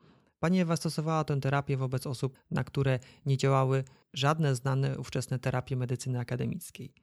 [0.45, 5.77] Pani Ewa stosowała tę terapię wobec osób, na które nie działały żadne znane ówczesne terapie
[5.77, 6.95] medycyny akademickiej.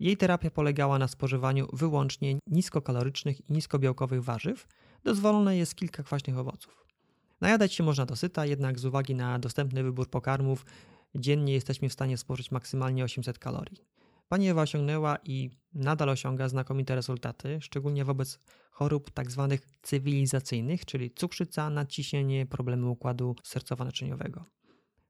[0.00, 4.66] Jej terapia polegała na spożywaniu wyłącznie niskokalorycznych i niskobiałkowych warzyw,
[5.04, 6.86] dozwolone jest kilka kwaśnych owoców.
[7.40, 10.66] Najadać się można dosyta, jednak z uwagi na dostępny wybór pokarmów
[11.14, 13.84] dziennie jesteśmy w stanie spożyć maksymalnie 800 kalorii.
[14.32, 18.38] Pani Ewa osiągnęła i nadal osiąga znakomite rezultaty, szczególnie wobec
[18.70, 19.46] chorób tzw.
[19.50, 24.44] Tak cywilizacyjnych, czyli cukrzyca, nadciśnienie, problemy układu sercowo-naczyniowego.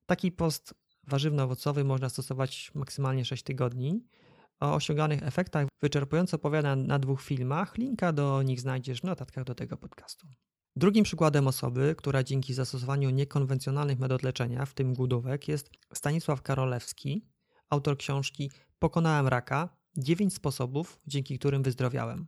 [0.07, 0.75] Taki post
[1.09, 4.07] warzywno-owocowy można stosować maksymalnie 6 tygodni.
[4.61, 7.79] O osiąganych efektach wyczerpująco opowiada na dwóch filmach.
[7.79, 10.27] Linka do nich znajdziesz w notatkach do tego podcastu.
[10.77, 17.27] Drugim przykładem osoby, która dzięki zastosowaniu niekonwencjonalnych metod leczenia, w tym głodówek, jest Stanisław Karolewski,
[17.71, 18.51] autor książki
[18.83, 22.27] Pokonałem raka 9 sposobów, dzięki którym wyzdrowiałem.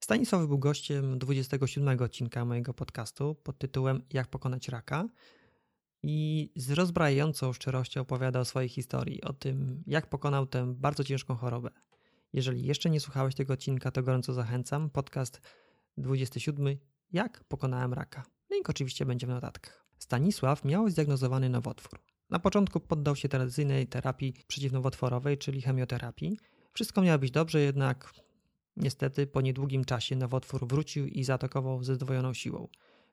[0.00, 5.08] Stanisław był gościem 27 odcinka mojego podcastu pod tytułem Jak pokonać raka
[6.02, 11.36] i z rozbrajającą szczerością opowiada o swojej historii, o tym, jak pokonał tę bardzo ciężką
[11.36, 11.70] chorobę.
[12.32, 14.90] Jeżeli jeszcze nie słuchałeś tego odcinka, to gorąco zachęcam.
[14.90, 15.40] Podcast
[15.96, 16.76] 27
[17.12, 18.24] Jak pokonałem raka.
[18.50, 19.86] Link oczywiście będzie w notatkach.
[19.98, 22.11] Stanisław miał zdiagnozowany nowotwór.
[22.32, 26.38] Na początku poddał się tradycyjnej terapii przeciwnowotworowej, czyli chemioterapii.
[26.72, 28.12] Wszystko miało być dobrze, jednak
[28.76, 32.68] niestety po niedługim czasie nowotwór wrócił i zaatakował ze zdwojoną siłą.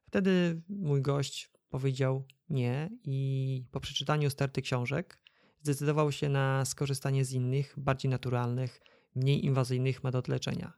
[0.05, 5.19] Wtedy mój gość powiedział nie i po przeczytaniu sterty książek
[5.61, 8.81] zdecydował się na skorzystanie z innych, bardziej naturalnych,
[9.15, 10.73] mniej inwazyjnych metod leczenia.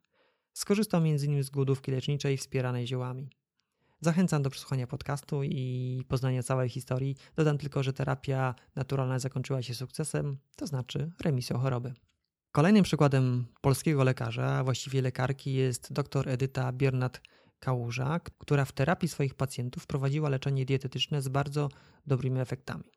[0.54, 1.44] Skorzystał m.in.
[1.44, 3.30] z głodówki leczniczej wspieranej ziołami.
[4.04, 7.16] Zachęcam do przesłuchania podcastu i poznania całej historii.
[7.36, 11.94] Dodam tylko, że terapia naturalna zakończyła się sukcesem, to znaczy remisją choroby.
[12.52, 19.36] Kolejnym przykładem polskiego lekarza, a właściwie lekarki, jest dr Edyta Biernat-Kałuża, która w terapii swoich
[19.36, 21.70] pacjentów prowadziła leczenie dietetyczne z bardzo
[22.08, 22.92] dobrymi efektami.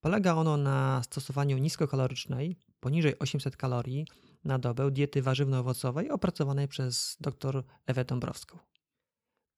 [0.00, 4.06] Polega ono na stosowaniu niskokalorycznej, poniżej 800 kalorii
[4.44, 8.58] na dobę diety warzywno-owocowej opracowanej przez dr Ewę Dąbrowską.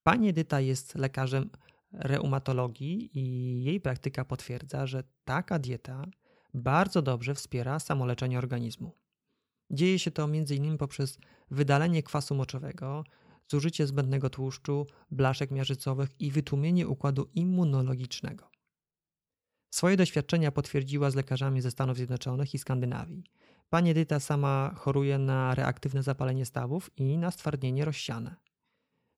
[0.07, 1.49] Pani Edyta jest lekarzem
[1.91, 6.05] reumatologii i jej praktyka potwierdza, że taka dieta
[6.53, 8.91] bardzo dobrze wspiera samoleczenie organizmu.
[9.71, 10.77] Dzieje się to m.in.
[10.77, 11.19] poprzez
[11.51, 13.03] wydalenie kwasu moczowego,
[13.47, 18.51] zużycie zbędnego tłuszczu, blaszek miażdżycowych i wytłumienie układu immunologicznego.
[19.69, 23.23] Swoje doświadczenia potwierdziła z lekarzami ze Stanów Zjednoczonych i Skandynawii.
[23.69, 28.46] Pani Edyta sama choruje na reaktywne zapalenie stawów i na stwardnienie rozsiane.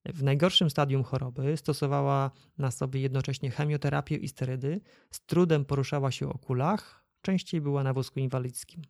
[0.05, 4.81] W najgorszym stadium choroby stosowała na sobie jednocześnie chemioterapię i sterydy,
[5.11, 8.81] z trudem poruszała się o kulach, częściej była na wózku inwalidzkim.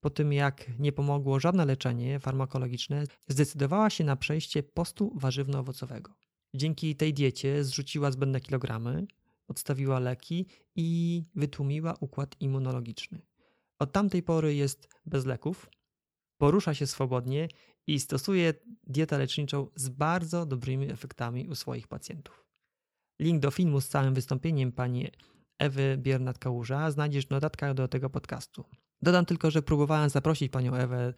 [0.00, 6.12] Po tym jak nie pomogło żadne leczenie farmakologiczne, zdecydowała się na przejście postu warzywno-owocowego.
[6.54, 9.06] Dzięki tej diecie zrzuciła zbędne kilogramy,
[9.48, 10.46] odstawiła leki
[10.76, 13.22] i wytłumiła układ immunologiczny.
[13.78, 15.70] Od tamtej pory jest bez leków,
[16.38, 17.48] porusza się swobodnie
[17.88, 18.54] i stosuje
[18.86, 22.46] dietę leczniczą z bardzo dobrymi efektami u swoich pacjentów.
[23.20, 25.08] Link do filmu z całym wystąpieniem pani
[25.58, 28.64] Ewy Biernat-Kałuża znajdziesz w notatkach do tego podcastu.
[29.02, 31.14] Dodam tylko, że próbowałem zaprosić panią Ewę,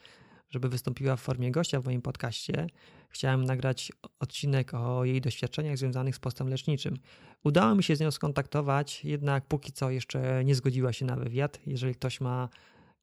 [0.50, 2.66] żeby wystąpiła w formie gościa w moim podcaście.
[3.08, 6.96] Chciałem nagrać odcinek o jej doświadczeniach związanych z postem leczniczym.
[7.44, 11.60] Udało mi się z nią skontaktować, jednak póki co jeszcze nie zgodziła się na wywiad.
[11.66, 12.48] Jeżeli ktoś ma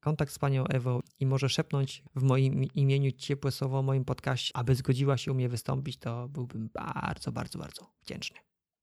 [0.00, 4.56] kontakt z panią Ewą i może szepnąć w moim imieniu ciepłe słowo o moim podcaście,
[4.56, 8.38] aby zgodziła się u mnie wystąpić, to byłbym bardzo, bardzo, bardzo wdzięczny.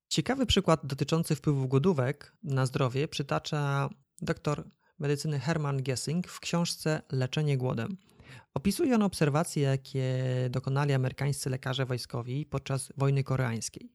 [0.07, 3.89] Ciekawy przykład dotyczący wpływu głodówek na zdrowie przytacza
[4.21, 7.97] dr medycyny Hermann Gessing w książce Leczenie głodem.
[8.53, 13.91] Opisuje on obserwacje, jakie dokonali amerykańscy lekarze wojskowi podczas wojny koreańskiej.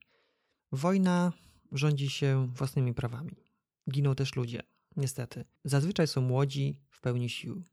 [0.71, 1.33] Wojna
[1.71, 3.35] rządzi się własnymi prawami.
[3.91, 4.63] Giną też ludzie,
[4.95, 5.45] niestety.
[5.63, 7.63] Zazwyczaj są młodzi, w pełni sił.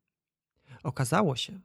[0.83, 1.61] Okazało się,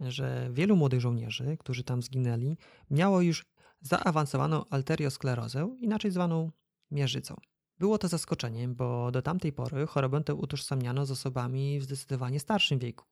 [0.00, 2.56] że wielu młodych żołnierzy, którzy tam zginęli,
[2.90, 3.46] miało już
[3.80, 6.50] zaawansowaną arteriosklerozę, inaczej zwaną
[6.90, 7.36] miażdżycą.
[7.78, 12.78] Było to zaskoczeniem, bo do tamtej pory chorobę tę utożsamiano z osobami w zdecydowanie starszym
[12.78, 13.04] wieku.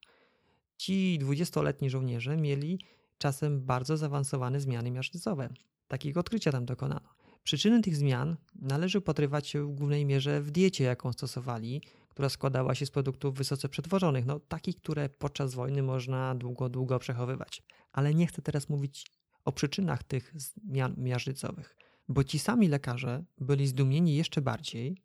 [0.77, 2.79] Ci dwudziestoletni żołnierze mieli
[3.19, 5.49] czasem bardzo zaawansowane zmiany miażdżycowe.
[5.89, 7.09] Takiego odkrycia tam dokonano.
[7.47, 12.87] Przyczyny tych zmian należy upatrywać w głównej mierze w diecie, jaką stosowali, która składała się
[12.87, 17.63] z produktów wysoce przetworzonych, no takich, które podczas wojny można długo, długo przechowywać.
[17.93, 19.07] Ale nie chcę teraz mówić
[19.45, 21.77] o przyczynach tych zmian miażdżycowych,
[22.09, 24.97] bo ci sami lekarze byli zdumieni jeszcze bardziej,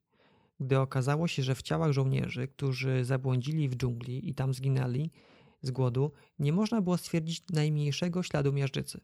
[0.59, 5.11] gdy okazało się, że w ciałach żołnierzy, którzy zabłądzili w dżungli i tam zginęli
[5.61, 9.01] z głodu, nie można było stwierdzić najmniejszego śladu miażdżycy.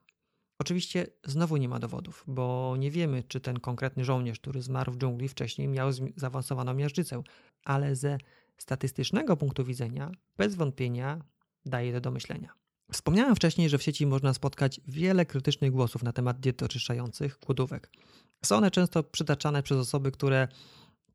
[0.60, 4.98] Oczywiście znowu nie ma dowodów, bo nie wiemy, czy ten konkretny żołnierz, który zmarł w
[4.98, 7.24] dżungli wcześniej, miał zaawansowaną miażdżycę,
[7.64, 8.18] ale ze
[8.58, 11.22] statystycznego punktu widzenia bez wątpienia
[11.66, 12.54] daje to do myślenia.
[12.92, 17.92] Wspomniałem wcześniej, że w sieci można spotkać wiele krytycznych głosów na temat diet oczyszczających głodówek.
[18.46, 20.48] Są one często przytaczane przez osoby, które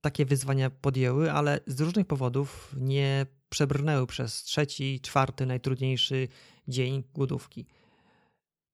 [0.00, 6.28] takie wyzwania podjęły, ale z różnych powodów nie przebrnęły przez trzeci, czwarty, najtrudniejszy
[6.68, 7.66] dzień głodówki.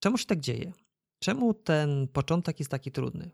[0.00, 0.72] Czemu się tak dzieje?
[1.18, 3.30] Czemu ten początek jest taki trudny?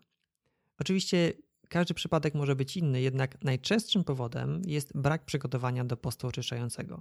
[0.79, 1.33] Oczywiście
[1.69, 7.01] każdy przypadek może być inny, jednak najczęstszym powodem jest brak przygotowania do postu oczyszczającego.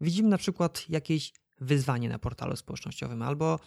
[0.00, 3.58] Widzimy na przykład jakieś wyzwanie na portalu społecznościowym albo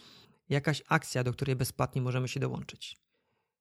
[0.48, 2.96] jakaś akcja, do której bezpłatnie możemy się dołączyć.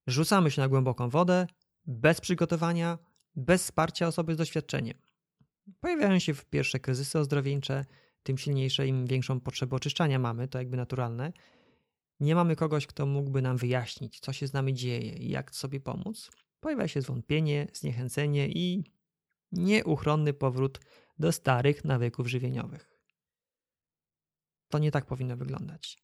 [0.08, 1.48] Rzucamy się na głęboką wodę,
[1.86, 2.98] bez przygotowania,
[3.36, 4.98] bez wsparcia osoby z doświadczeniem.
[5.80, 7.86] Pojawiają się pierwsze kryzysy ozdrowieńcze,
[8.24, 11.34] tym silniejsze, im większą potrzebę oczyszczania mamy, to jakby naturalne.
[12.24, 15.80] Nie mamy kogoś, kto mógłby nam wyjaśnić, co się z nami dzieje i jak sobie
[15.80, 16.32] pomóc.
[16.60, 18.84] Pojawia się zwątpienie, zniechęcenie i
[19.52, 20.80] nieuchronny powrót
[21.20, 23.00] do starych nawyków żywieniowych.
[24.70, 25.98] To nie tak powinno wyglądać.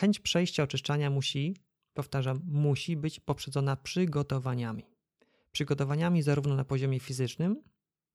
[0.00, 1.56] Chęć przejścia oczyszczania musi,
[1.94, 4.84] powtarzam, musi być poprzedzona przygotowaniami.
[5.52, 7.62] Przygotowaniami zarówno na poziomie fizycznym,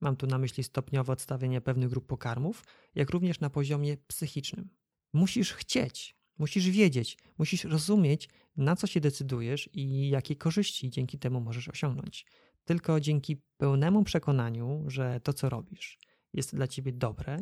[0.01, 2.63] mam tu na myśli stopniowe odstawienie pewnych grup pokarmów,
[2.95, 4.69] jak również na poziomie psychicznym.
[5.13, 11.41] Musisz chcieć, musisz wiedzieć, musisz rozumieć, na co się decydujesz i jakie korzyści dzięki temu
[11.41, 12.25] możesz osiągnąć.
[12.65, 15.99] Tylko dzięki pełnemu przekonaniu, że to, co robisz,
[16.33, 17.37] jest dla ciebie dobre,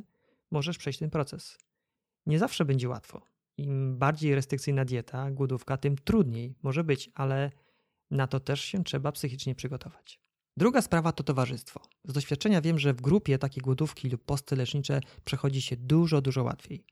[0.51, 1.57] możesz przejść ten proces.
[2.25, 3.21] Nie zawsze będzie łatwo.
[3.57, 7.51] Im bardziej restrykcyjna dieta, głodówka, tym trudniej może być, ale
[8.12, 10.19] na to też się trzeba psychicznie przygotować.
[10.57, 11.81] Druga sprawa to towarzystwo.
[12.05, 16.43] Z doświadczenia wiem, że w grupie takie głodówki lub posty lecznicze przechodzi się dużo, dużo
[16.43, 16.85] łatwiej.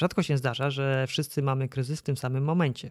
[0.00, 2.90] Rzadko się zdarza, że wszyscy mamy kryzys w tym samym momencie.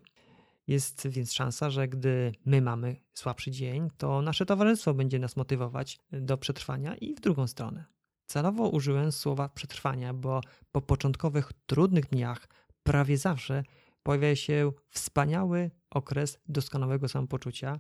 [0.68, 6.00] Jest więc szansa, że gdy my mamy słabszy dzień, to nasze towarzystwo będzie nas motywować
[6.12, 7.86] do przetrwania i w drugą stronę.
[8.26, 10.42] Celowo użyłem słowa przetrwania, bo
[10.72, 12.48] po początkowych trudnych dniach
[12.84, 13.64] prawie zawsze
[14.04, 17.80] pojawia się wspaniały okres doskonałego samopoczucia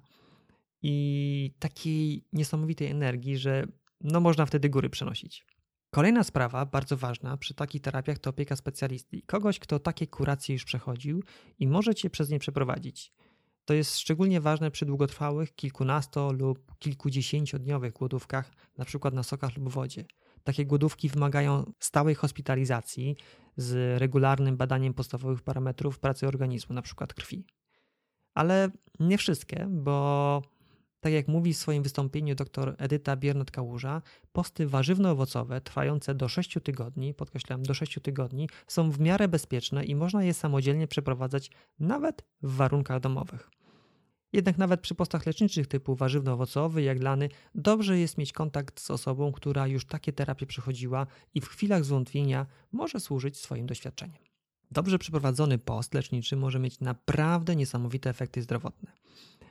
[0.81, 3.67] i takiej niesamowitej energii, że
[4.01, 5.45] no można wtedy góry przenosić.
[5.91, 9.21] Kolejna sprawa, bardzo ważna przy takich terapiach, to opieka specjalisty.
[9.21, 11.23] Kogoś, kto takie kuracje już przechodził
[11.59, 13.13] i może cię przez nie przeprowadzić.
[13.65, 19.11] To jest szczególnie ważne przy długotrwałych, kilkunasto lub kilkudziesięciodniowych głodówkach, np.
[19.11, 20.05] na sokach lub wodzie.
[20.43, 23.15] Takie głodówki wymagają stałej hospitalizacji
[23.57, 27.07] z regularnym badaniem podstawowych parametrów pracy organizmu, np.
[27.07, 27.45] krwi.
[28.33, 30.41] Ale nie wszystkie, bo
[30.99, 37.13] tak jak mówi w swoim wystąpieniu dr Edyta Biernat-Kałuża, posty warzywno-owocowe trwające do 6 tygodni,
[37.13, 42.55] podkreślam do 6 tygodni, są w miarę bezpieczne i można je samodzielnie przeprowadzać nawet w
[42.55, 43.49] warunkach domowych.
[44.33, 49.67] Jednak nawet przy postach leczniczych typu warzywno-owocowy, jaglany, dobrze jest mieć kontakt z osobą, która
[49.67, 54.21] już takie terapie przechodziła i w chwilach zwątpienia może służyć swoim doświadczeniem.
[54.71, 58.91] Dobrze przeprowadzony post leczniczy może mieć naprawdę niesamowite efekty zdrowotne.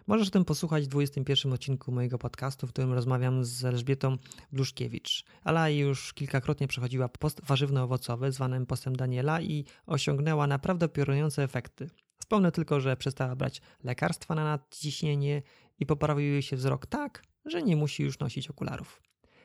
[0.08, 4.16] Możesz o tym posłuchać w 21 odcinku mojego podcastu, w którym rozmawiam z Elżbietą
[4.52, 5.24] Bluszkiewicz.
[5.44, 11.90] Ala już kilkakrotnie przechodziła post warzywno-owocowy zwanym postem Daniela i osiągnęła naprawdę piorunujące efekty.
[12.18, 15.42] Wspomnę tylko, że przestała brać lekarstwa na nadciśnienie
[15.78, 19.02] i poprawił jej się wzrok tak, że nie musi już nosić okularów.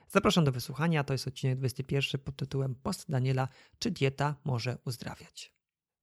[0.10, 3.48] Zapraszam do wysłuchania, to jest odcinek 21 pod tytułem Post Daniela,
[3.80, 5.53] czy dieta może uzdrawiać?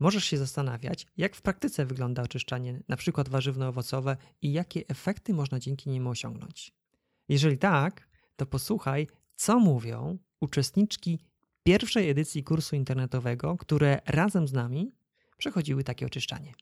[0.00, 3.24] Możesz się zastanawiać, jak w praktyce wygląda oczyszczanie, np.
[3.28, 6.72] warzywno-owocowe i jakie efekty można dzięki nim osiągnąć.
[7.28, 11.18] Jeżeli tak, to posłuchaj, co mówią uczestniczki
[11.62, 14.92] pierwszej edycji kursu internetowego, które razem z nami
[15.38, 16.52] przechodziły takie oczyszczanie.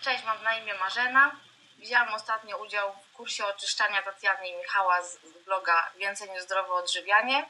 [0.00, 1.32] Cześć, mam na imię Marzena.
[1.78, 7.46] Wzięłam ostatnio udział w kursie oczyszczania Tatiany i Michała z bloga Więcej niż zdrowe odżywianie.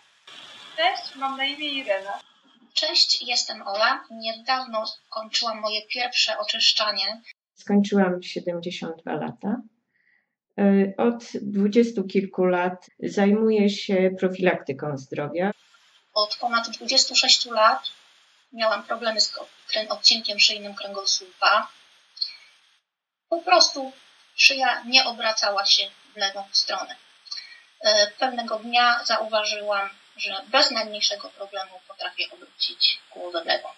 [0.77, 2.30] Cześć, mam na imię Irena.
[2.75, 4.05] Cześć, jestem Ola.
[4.11, 7.23] Niedawno kończyłam moje pierwsze oczyszczanie.
[7.55, 9.57] Skończyłam 72 lata.
[10.59, 15.51] E, od dwudziestu kilku lat zajmuję się profilaktyką zdrowia.
[16.15, 17.91] Od ponad 26 lat
[18.53, 19.33] miałam problemy z
[19.89, 21.69] odcinkiem szyjnym kręgosłupa.
[23.29, 23.93] Po prostu
[24.35, 25.83] szyja nie obracała się
[26.15, 26.97] w lewą stronę.
[27.81, 29.91] E, pewnego dnia zauważyłam,
[30.21, 33.73] że bez najmniejszego problemu potrafię obrócić głowę w lewo.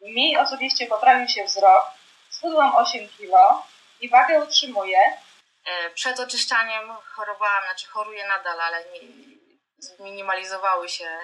[0.00, 1.86] Mi osobiście poprawił się wzrok,
[2.30, 3.62] schudłam 8 kg
[4.00, 4.98] i wagę utrzymuję.
[5.64, 8.84] E, przed oczyszczaniem chorowałam, znaczy choruję nadal, ale
[9.78, 11.20] zminimalizowały się e,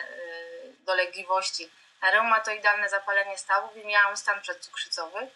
[0.78, 1.70] dolegliwości.
[2.12, 5.30] Reumatoidalne zapalenie stawów i miałam stan przedcukrzycowy.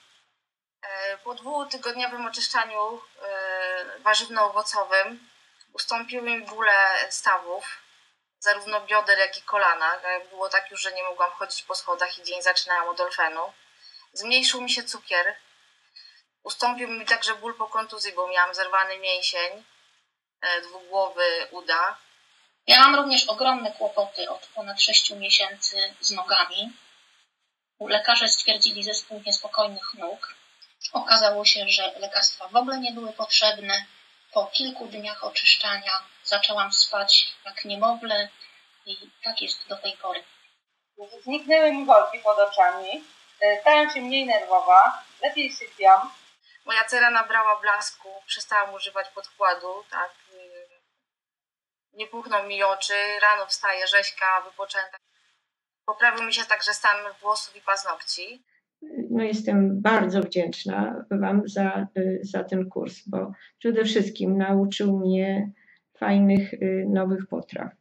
[1.24, 3.01] Po dwutygodniowym oczyszczaniu
[3.99, 5.18] warzywno-owocowym
[5.72, 6.72] ustąpiły mi bóle
[7.11, 7.64] stawów,
[8.39, 10.01] zarówno bioder, jak i kolana.
[10.30, 13.53] Było tak już, że nie mogłam chodzić po schodach i dzień zaczynałam od olfenu.
[14.12, 15.37] Zmniejszył mi się cukier.
[16.43, 19.64] Ustąpił mi także ból po kontuzji, bo miałam zerwany mięsień
[20.41, 21.99] e, dwugłowy uda.
[22.68, 26.72] Miałam również ogromne kłopoty od ponad 6 miesięcy z nogami.
[27.80, 30.34] Lekarze stwierdzili zespół niespokojnych nóg.
[30.93, 33.84] Okazało się, że lekarstwa w ogóle nie były potrzebne
[34.37, 35.93] po kilku dniach oczyszczania
[36.24, 38.28] zaczęłam spać jak niemowlę
[38.87, 40.24] i tak jest do tej pory.
[41.22, 43.05] Zniknęły mi worki pod oczami,
[43.41, 46.11] e, stałam się mniej nerwowa, lepiej sypiam.
[46.64, 50.11] Moja cera nabrała blasku, przestałam używać podkładu, tak.
[51.93, 54.97] Nie puchną mi oczy, rano wstaję rzeźka, wypoczęta.
[55.87, 58.45] Poprawił mi się także stan włosów i paznokci
[59.11, 65.51] no jestem bardzo wdzięczna Wam za, y, za ten kurs, bo przede wszystkim nauczył mnie
[65.99, 67.72] fajnych y, nowych potraw.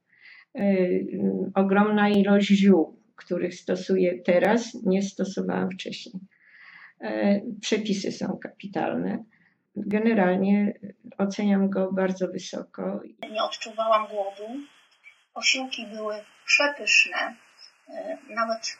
[0.59, 1.07] Y,
[1.55, 6.23] ogromna ilość ziół, których stosuję teraz, nie stosowałam wcześniej.
[7.61, 9.23] Przepisy są kapitalne.
[9.75, 10.73] Generalnie
[11.17, 13.01] oceniam go bardzo wysoko.
[13.31, 14.59] Nie odczuwałam głodu.
[15.33, 16.15] Posiłki były
[16.45, 17.35] przepyszne.
[18.29, 18.77] Nawet,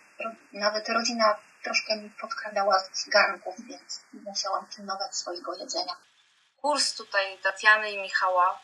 [0.53, 1.35] nawet rodzina
[1.65, 5.95] troszkę mi podkradała z garnków, więc musiałam pilnować swojego jedzenia.
[6.61, 8.59] Kurs tutaj Tatiany i Michała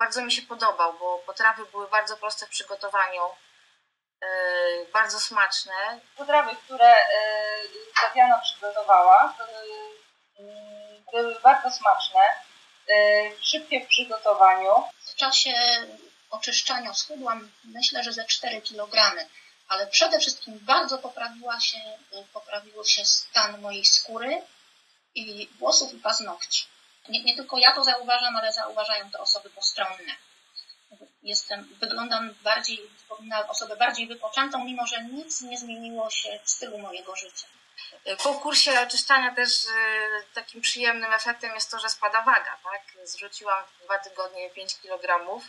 [0.00, 3.22] bardzo mi się podobał, bo potrawy były bardzo proste w przygotowaniu,
[4.22, 4.28] yy,
[4.92, 6.00] bardzo smaczne.
[6.16, 7.68] Potrawy, które yy,
[8.00, 9.34] Tatiana przygotowała,
[10.38, 12.20] yy, były bardzo smaczne,
[12.88, 14.70] yy, szybkie w przygotowaniu.
[15.12, 15.52] W czasie
[16.30, 19.14] oczyszczania schudłam myślę, że ze 4 kg
[19.70, 21.78] ale przede wszystkim bardzo poprawiła się,
[22.32, 24.42] poprawił się stan mojej skóry
[25.14, 26.66] i włosów i paznokci.
[27.08, 30.16] Nie, nie tylko ja to zauważam, ale zauważają to osoby postronne.
[31.22, 32.90] Jestem, wyglądam bardziej,
[33.20, 37.46] na osobę bardziej wypoczętą, mimo że nic nie zmieniło się w stylu mojego życia.
[38.22, 39.68] Po kursie oczyszczania też y,
[40.34, 42.58] takim przyjemnym efektem jest to, że spada waga.
[42.64, 42.82] Tak?
[43.04, 45.40] Zrzuciłam dwa tygodnie 5 kg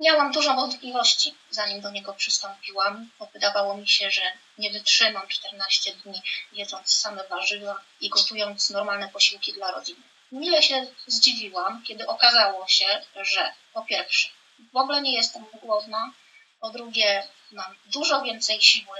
[0.00, 4.22] Miałam dużo wątpliwości, zanim do niego przystąpiłam, bo wydawało mi się, że
[4.58, 6.22] nie wytrzymam 14 dni
[6.52, 10.02] jedząc same warzywa i gotując normalne posiłki dla rodziny.
[10.32, 14.28] Mile się zdziwiłam, kiedy okazało się, że po pierwsze,
[14.72, 16.12] w ogóle nie jestem głodna,
[16.60, 18.98] po drugie, mam dużo więcej siły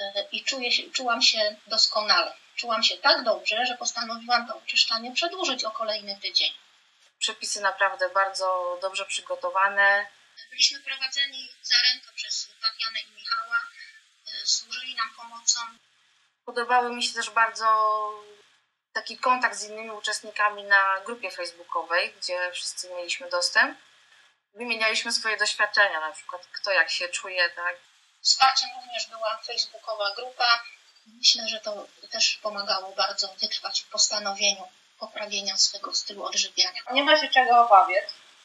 [0.00, 2.32] e, i czuję się, czułam się doskonale.
[2.56, 6.50] Czułam się tak dobrze, że postanowiłam to oczyszczanie przedłużyć o kolejny tydzień
[7.20, 10.06] przepisy naprawdę bardzo dobrze przygotowane.
[10.50, 13.60] Byliśmy prowadzeni za rękę przez Tatianę i Michała,
[14.42, 15.60] y, służyli nam pomocą.
[16.44, 17.66] Podobały mi się też bardzo
[18.92, 23.78] taki kontakt z innymi uczestnikami na grupie facebookowej, gdzie wszyscy mieliśmy dostęp.
[24.54, 27.76] Wymienialiśmy swoje doświadczenia, na przykład kto jak się czuje, tak.
[28.22, 30.62] Wsparciem również była facebookowa grupa.
[31.06, 34.68] Myślę, że to też pomagało bardzo wytrwać w postanowieniu
[35.00, 36.80] poprawienia swego stylu odżywiania.
[36.92, 38.04] Nie ma się czego obawiać.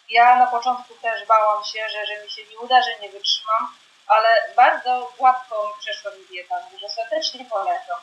[0.10, 3.76] Ja na początku też bałam się, że, że mi się nie uda, że nie wytrzymam,
[4.08, 7.98] ale bardzo gładko mi przeszła mi dieta, że serdecznie polecam.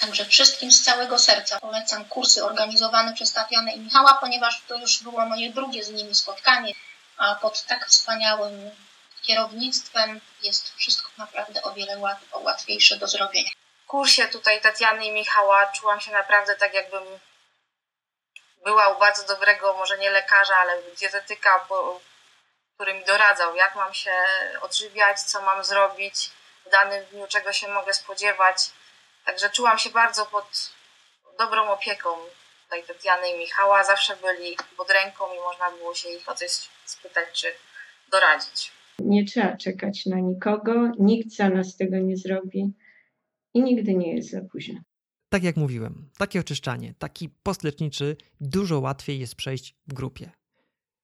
[0.00, 5.02] Także wszystkim z całego serca polecam kursy organizowane przez Tatianę i Michała, ponieważ to już
[5.02, 6.74] było moje drugie z nimi spotkanie,
[7.16, 8.70] a pod tak wspaniałym
[9.22, 11.98] kierownictwem jest wszystko naprawdę o wiele
[12.32, 13.50] łatwiejsze do zrobienia
[13.86, 17.02] kursie tutaj Tatiany i Michała czułam się naprawdę tak, jakbym
[18.64, 21.66] była u bardzo dobrego, może nie lekarza, ale dietetyka,
[22.74, 24.12] który mi doradzał, jak mam się
[24.60, 26.30] odżywiać, co mam zrobić
[26.66, 28.56] w danym dniu, czego się mogę spodziewać.
[29.24, 30.70] Także czułam się bardzo pod
[31.38, 32.16] dobrą opieką
[32.64, 33.84] tutaj Tatiany i Michała.
[33.84, 36.50] Zawsze byli pod ręką i można było się ich o coś
[36.84, 37.54] spytać czy
[38.08, 38.72] doradzić.
[38.98, 42.72] Nie trzeba czekać na nikogo, nikt za nas tego nie zrobi
[43.54, 44.80] i nigdy nie jest za późno.
[45.28, 50.30] Tak jak mówiłem, takie oczyszczanie, taki post leczniczy dużo łatwiej jest przejść w grupie.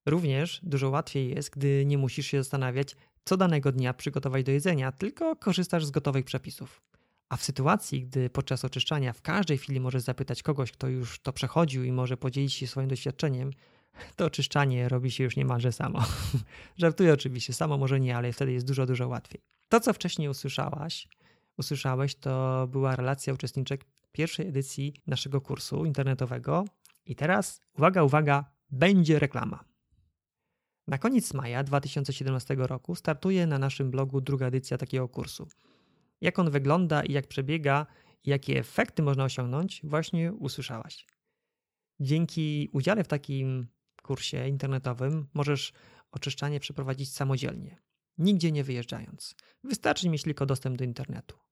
[0.07, 4.93] Również dużo łatwiej jest, gdy nie musisz się zastanawiać, co danego dnia przygotować do jedzenia,
[4.93, 6.83] tylko korzystasz z gotowych przepisów.
[7.29, 11.33] A w sytuacji, gdy podczas oczyszczania w każdej chwili możesz zapytać kogoś, kto już to
[11.33, 13.51] przechodził i może podzielić się swoim doświadczeniem,
[14.17, 16.05] to oczyszczanie robi się już niemalże samo.
[16.77, 19.41] Żartuję oczywiście, samo może nie, ale wtedy jest dużo, dużo łatwiej.
[19.69, 21.09] To, co wcześniej usłyszałaś,
[21.61, 26.65] usłyszałeś, to była relacja uczestniczek pierwszej edycji naszego kursu internetowego.
[27.07, 29.65] I teraz, uwaga, uwaga, będzie reklama.
[30.87, 35.49] Na koniec maja 2017 roku startuje na naszym blogu druga edycja takiego kursu.
[36.21, 37.87] Jak on wygląda i jak przebiega,
[38.25, 41.07] i jakie efekty można osiągnąć, właśnie usłyszałaś.
[42.01, 43.67] Dzięki udziale w takim
[44.03, 45.73] kursie internetowym możesz
[46.13, 47.83] oczyszczanie przeprowadzić samodzielnie,
[48.19, 49.35] nigdzie nie wyjeżdżając.
[49.65, 51.50] Wystarczy mieć tylko dostęp do internetu.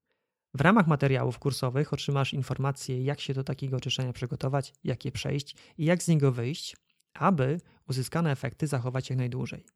[0.55, 5.57] W ramach materiałów kursowych otrzymasz informacje, jak się do takiego oczyszczenia przygotować, jak je przejść
[5.78, 6.76] i jak z niego wyjść,
[7.14, 9.66] aby uzyskane efekty zachować jak najdłużej.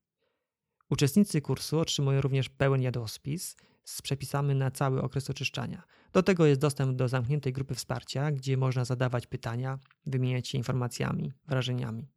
[0.91, 5.83] Uczestnicy kursu otrzymują również pełen jadłospis z przepisami na cały okres oczyszczania.
[6.13, 11.33] Do tego jest dostęp do zamkniętej grupy wsparcia, gdzie można zadawać pytania, wymieniać się informacjami,
[11.49, 12.09] wrażeniami.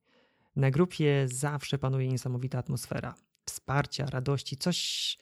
[0.55, 5.17] Na grupie zawsze panuje niesamowita atmosfera wsparcia, radości, coś,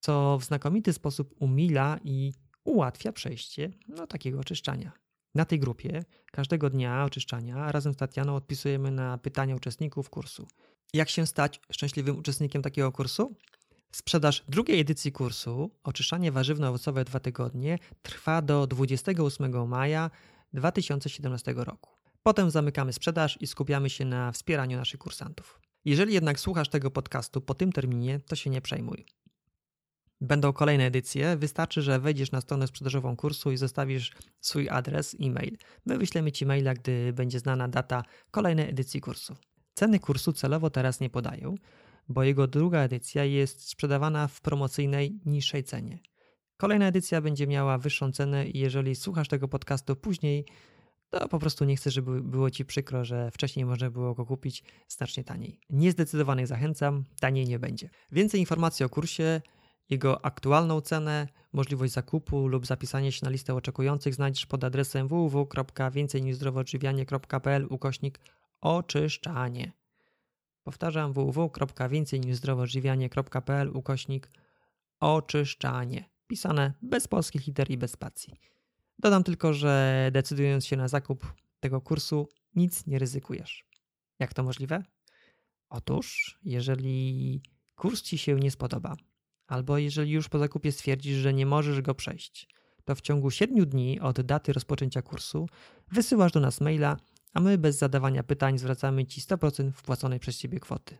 [0.00, 2.32] co w znakomity sposób umila i
[2.66, 4.92] ułatwia przejście do takiego oczyszczania.
[5.34, 10.48] Na tej grupie każdego dnia oczyszczania razem z Tatianą odpisujemy na pytania uczestników kursu.
[10.94, 13.34] Jak się stać szczęśliwym uczestnikiem takiego kursu?
[13.92, 20.10] Sprzedaż drugiej edycji kursu Oczyszczanie warzywno-owocowe dwa tygodnie trwa do 28 maja
[20.52, 21.90] 2017 roku.
[22.22, 25.60] Potem zamykamy sprzedaż i skupiamy się na wspieraniu naszych kursantów.
[25.84, 29.06] Jeżeli jednak słuchasz tego podcastu po tym terminie, to się nie przejmuj.
[30.20, 35.56] Będą kolejne edycje, wystarczy, że wejdziesz na stronę sprzedażową kursu i zostawisz swój adres e-mail.
[35.86, 39.36] My wyślemy Ci maila, gdy będzie znana data kolejnej edycji kursu.
[39.74, 41.54] Ceny kursu celowo teraz nie podaję,
[42.08, 45.98] bo jego druga edycja jest sprzedawana w promocyjnej, niższej cenie.
[46.56, 50.44] Kolejna edycja będzie miała wyższą cenę i jeżeli słuchasz tego podcastu później,
[51.10, 54.64] to po prostu nie chcę, żeby było Ci przykro, że wcześniej można było go kupić
[54.88, 55.60] znacznie taniej.
[55.70, 57.90] Niezdecydowanych zachęcam, taniej nie będzie.
[58.12, 59.40] Więcej informacji o kursie,
[59.90, 67.66] jego aktualną cenę, możliwość zakupu lub zapisanie się na listę oczekujących znajdziesz pod adresem www.więcejniżzdrowoodżywianie.pl
[67.70, 68.20] ukośnik
[68.60, 69.72] oczyszczanie.
[70.64, 74.30] Powtarzam www.więcejniżzdrowoodżywianie.pl ukośnik
[75.00, 76.04] oczyszczanie.
[76.26, 78.34] Pisane bez polskich liter i bez spacji.
[78.98, 83.66] Dodam tylko, że decydując się na zakup tego kursu, nic nie ryzykujesz.
[84.18, 84.82] Jak to możliwe?
[85.68, 87.40] Otóż, jeżeli
[87.74, 88.96] kurs Ci się nie spodoba,
[89.46, 92.48] albo jeżeli już po zakupie stwierdzisz, że nie możesz go przejść,
[92.84, 95.48] to w ciągu 7 dni od daty rozpoczęcia kursu
[95.92, 96.96] wysyłasz do nas maila,
[97.32, 100.98] a my bez zadawania pytań zwracamy Ci 100% wpłaconej przez Ciebie kwoty.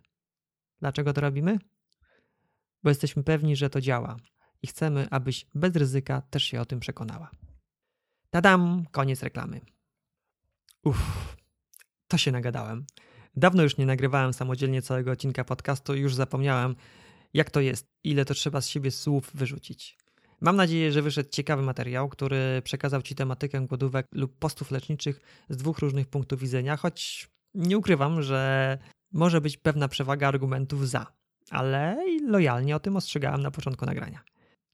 [0.81, 1.59] Dlaczego to robimy?
[2.83, 4.17] Bo jesteśmy pewni, że to działa
[4.63, 7.31] i chcemy, abyś bez ryzyka też się o tym przekonała.
[8.31, 9.61] Tadam, koniec reklamy.
[10.85, 11.37] Uff,
[12.09, 12.87] to się nagadałem.
[13.37, 16.77] Dawno już nie nagrywałem samodzielnie całego odcinka podcastu i już zapomniałem,
[17.37, 19.99] jak to jest, ile to trzeba z siebie słów wyrzucić.
[20.41, 25.57] Mam nadzieję, że wyszedł ciekawy materiał, który przekazał Ci tematykę głodówek lub postów leczniczych z
[25.57, 28.79] dwóch różnych punktów widzenia, choć nie ukrywam, że
[29.13, 31.07] może być pewna przewaga argumentów za,
[31.51, 34.21] ale lojalnie o tym ostrzegałem na początku nagrania.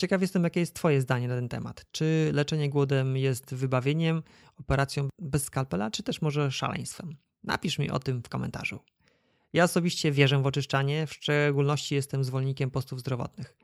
[0.00, 1.84] Ciekaw jestem, jakie jest Twoje zdanie na ten temat.
[1.92, 4.22] Czy leczenie głodem jest wybawieniem,
[4.56, 7.16] operacją bez skalpela, czy też może szaleństwem?
[7.44, 8.78] Napisz mi o tym w komentarzu.
[9.52, 13.56] Ja osobiście wierzę w oczyszczanie, w szczególności jestem zwolennikiem postów zdrowotnych.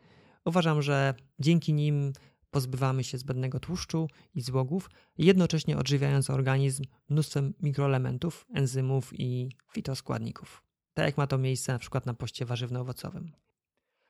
[0.44, 2.12] Uważam, że dzięki nim
[2.50, 10.62] pozbywamy się zbędnego tłuszczu i złogów, jednocześnie odżywiając organizm mnóstwem mikroelementów, enzymów i fitoskładników.
[10.94, 13.32] Tak jak ma to miejsce na przykład na poście warzywno-owocowym.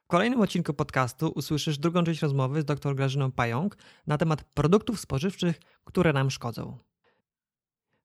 [0.05, 3.77] W kolejnym odcinku podcastu usłyszysz drugą część rozmowy z dr Grażyną Pająk
[4.07, 6.79] na temat produktów spożywczych, które nam szkodzą.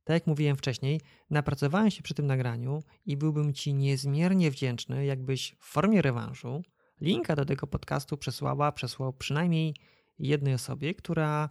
[0.03, 5.55] Tak jak mówiłem wcześniej, napracowałem się przy tym nagraniu i byłbym Ci niezmiernie wdzięczny, jakbyś
[5.59, 6.63] w formie rewanżu
[7.01, 9.75] linka do tego podcastu przesłała, przesłał przynajmniej
[10.19, 11.47] jednej osobie, która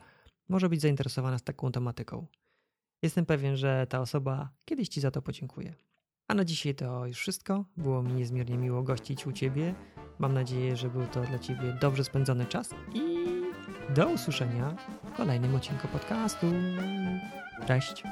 [0.48, 2.26] może być zainteresowana z taką tematyką.
[3.02, 5.74] Jestem pewien, że ta osoba kiedyś Ci za to podziękuje.
[6.28, 7.64] A na dzisiaj to już wszystko.
[7.76, 9.74] Było mi niezmiernie miło gościć u Ciebie.
[10.18, 13.31] Mam nadzieję, że był to dla Ciebie dobrze spędzony czas i
[13.94, 14.74] do usłyszenia
[15.04, 16.46] w kolejnym odcinku podcastu.
[17.66, 18.02] Cześć!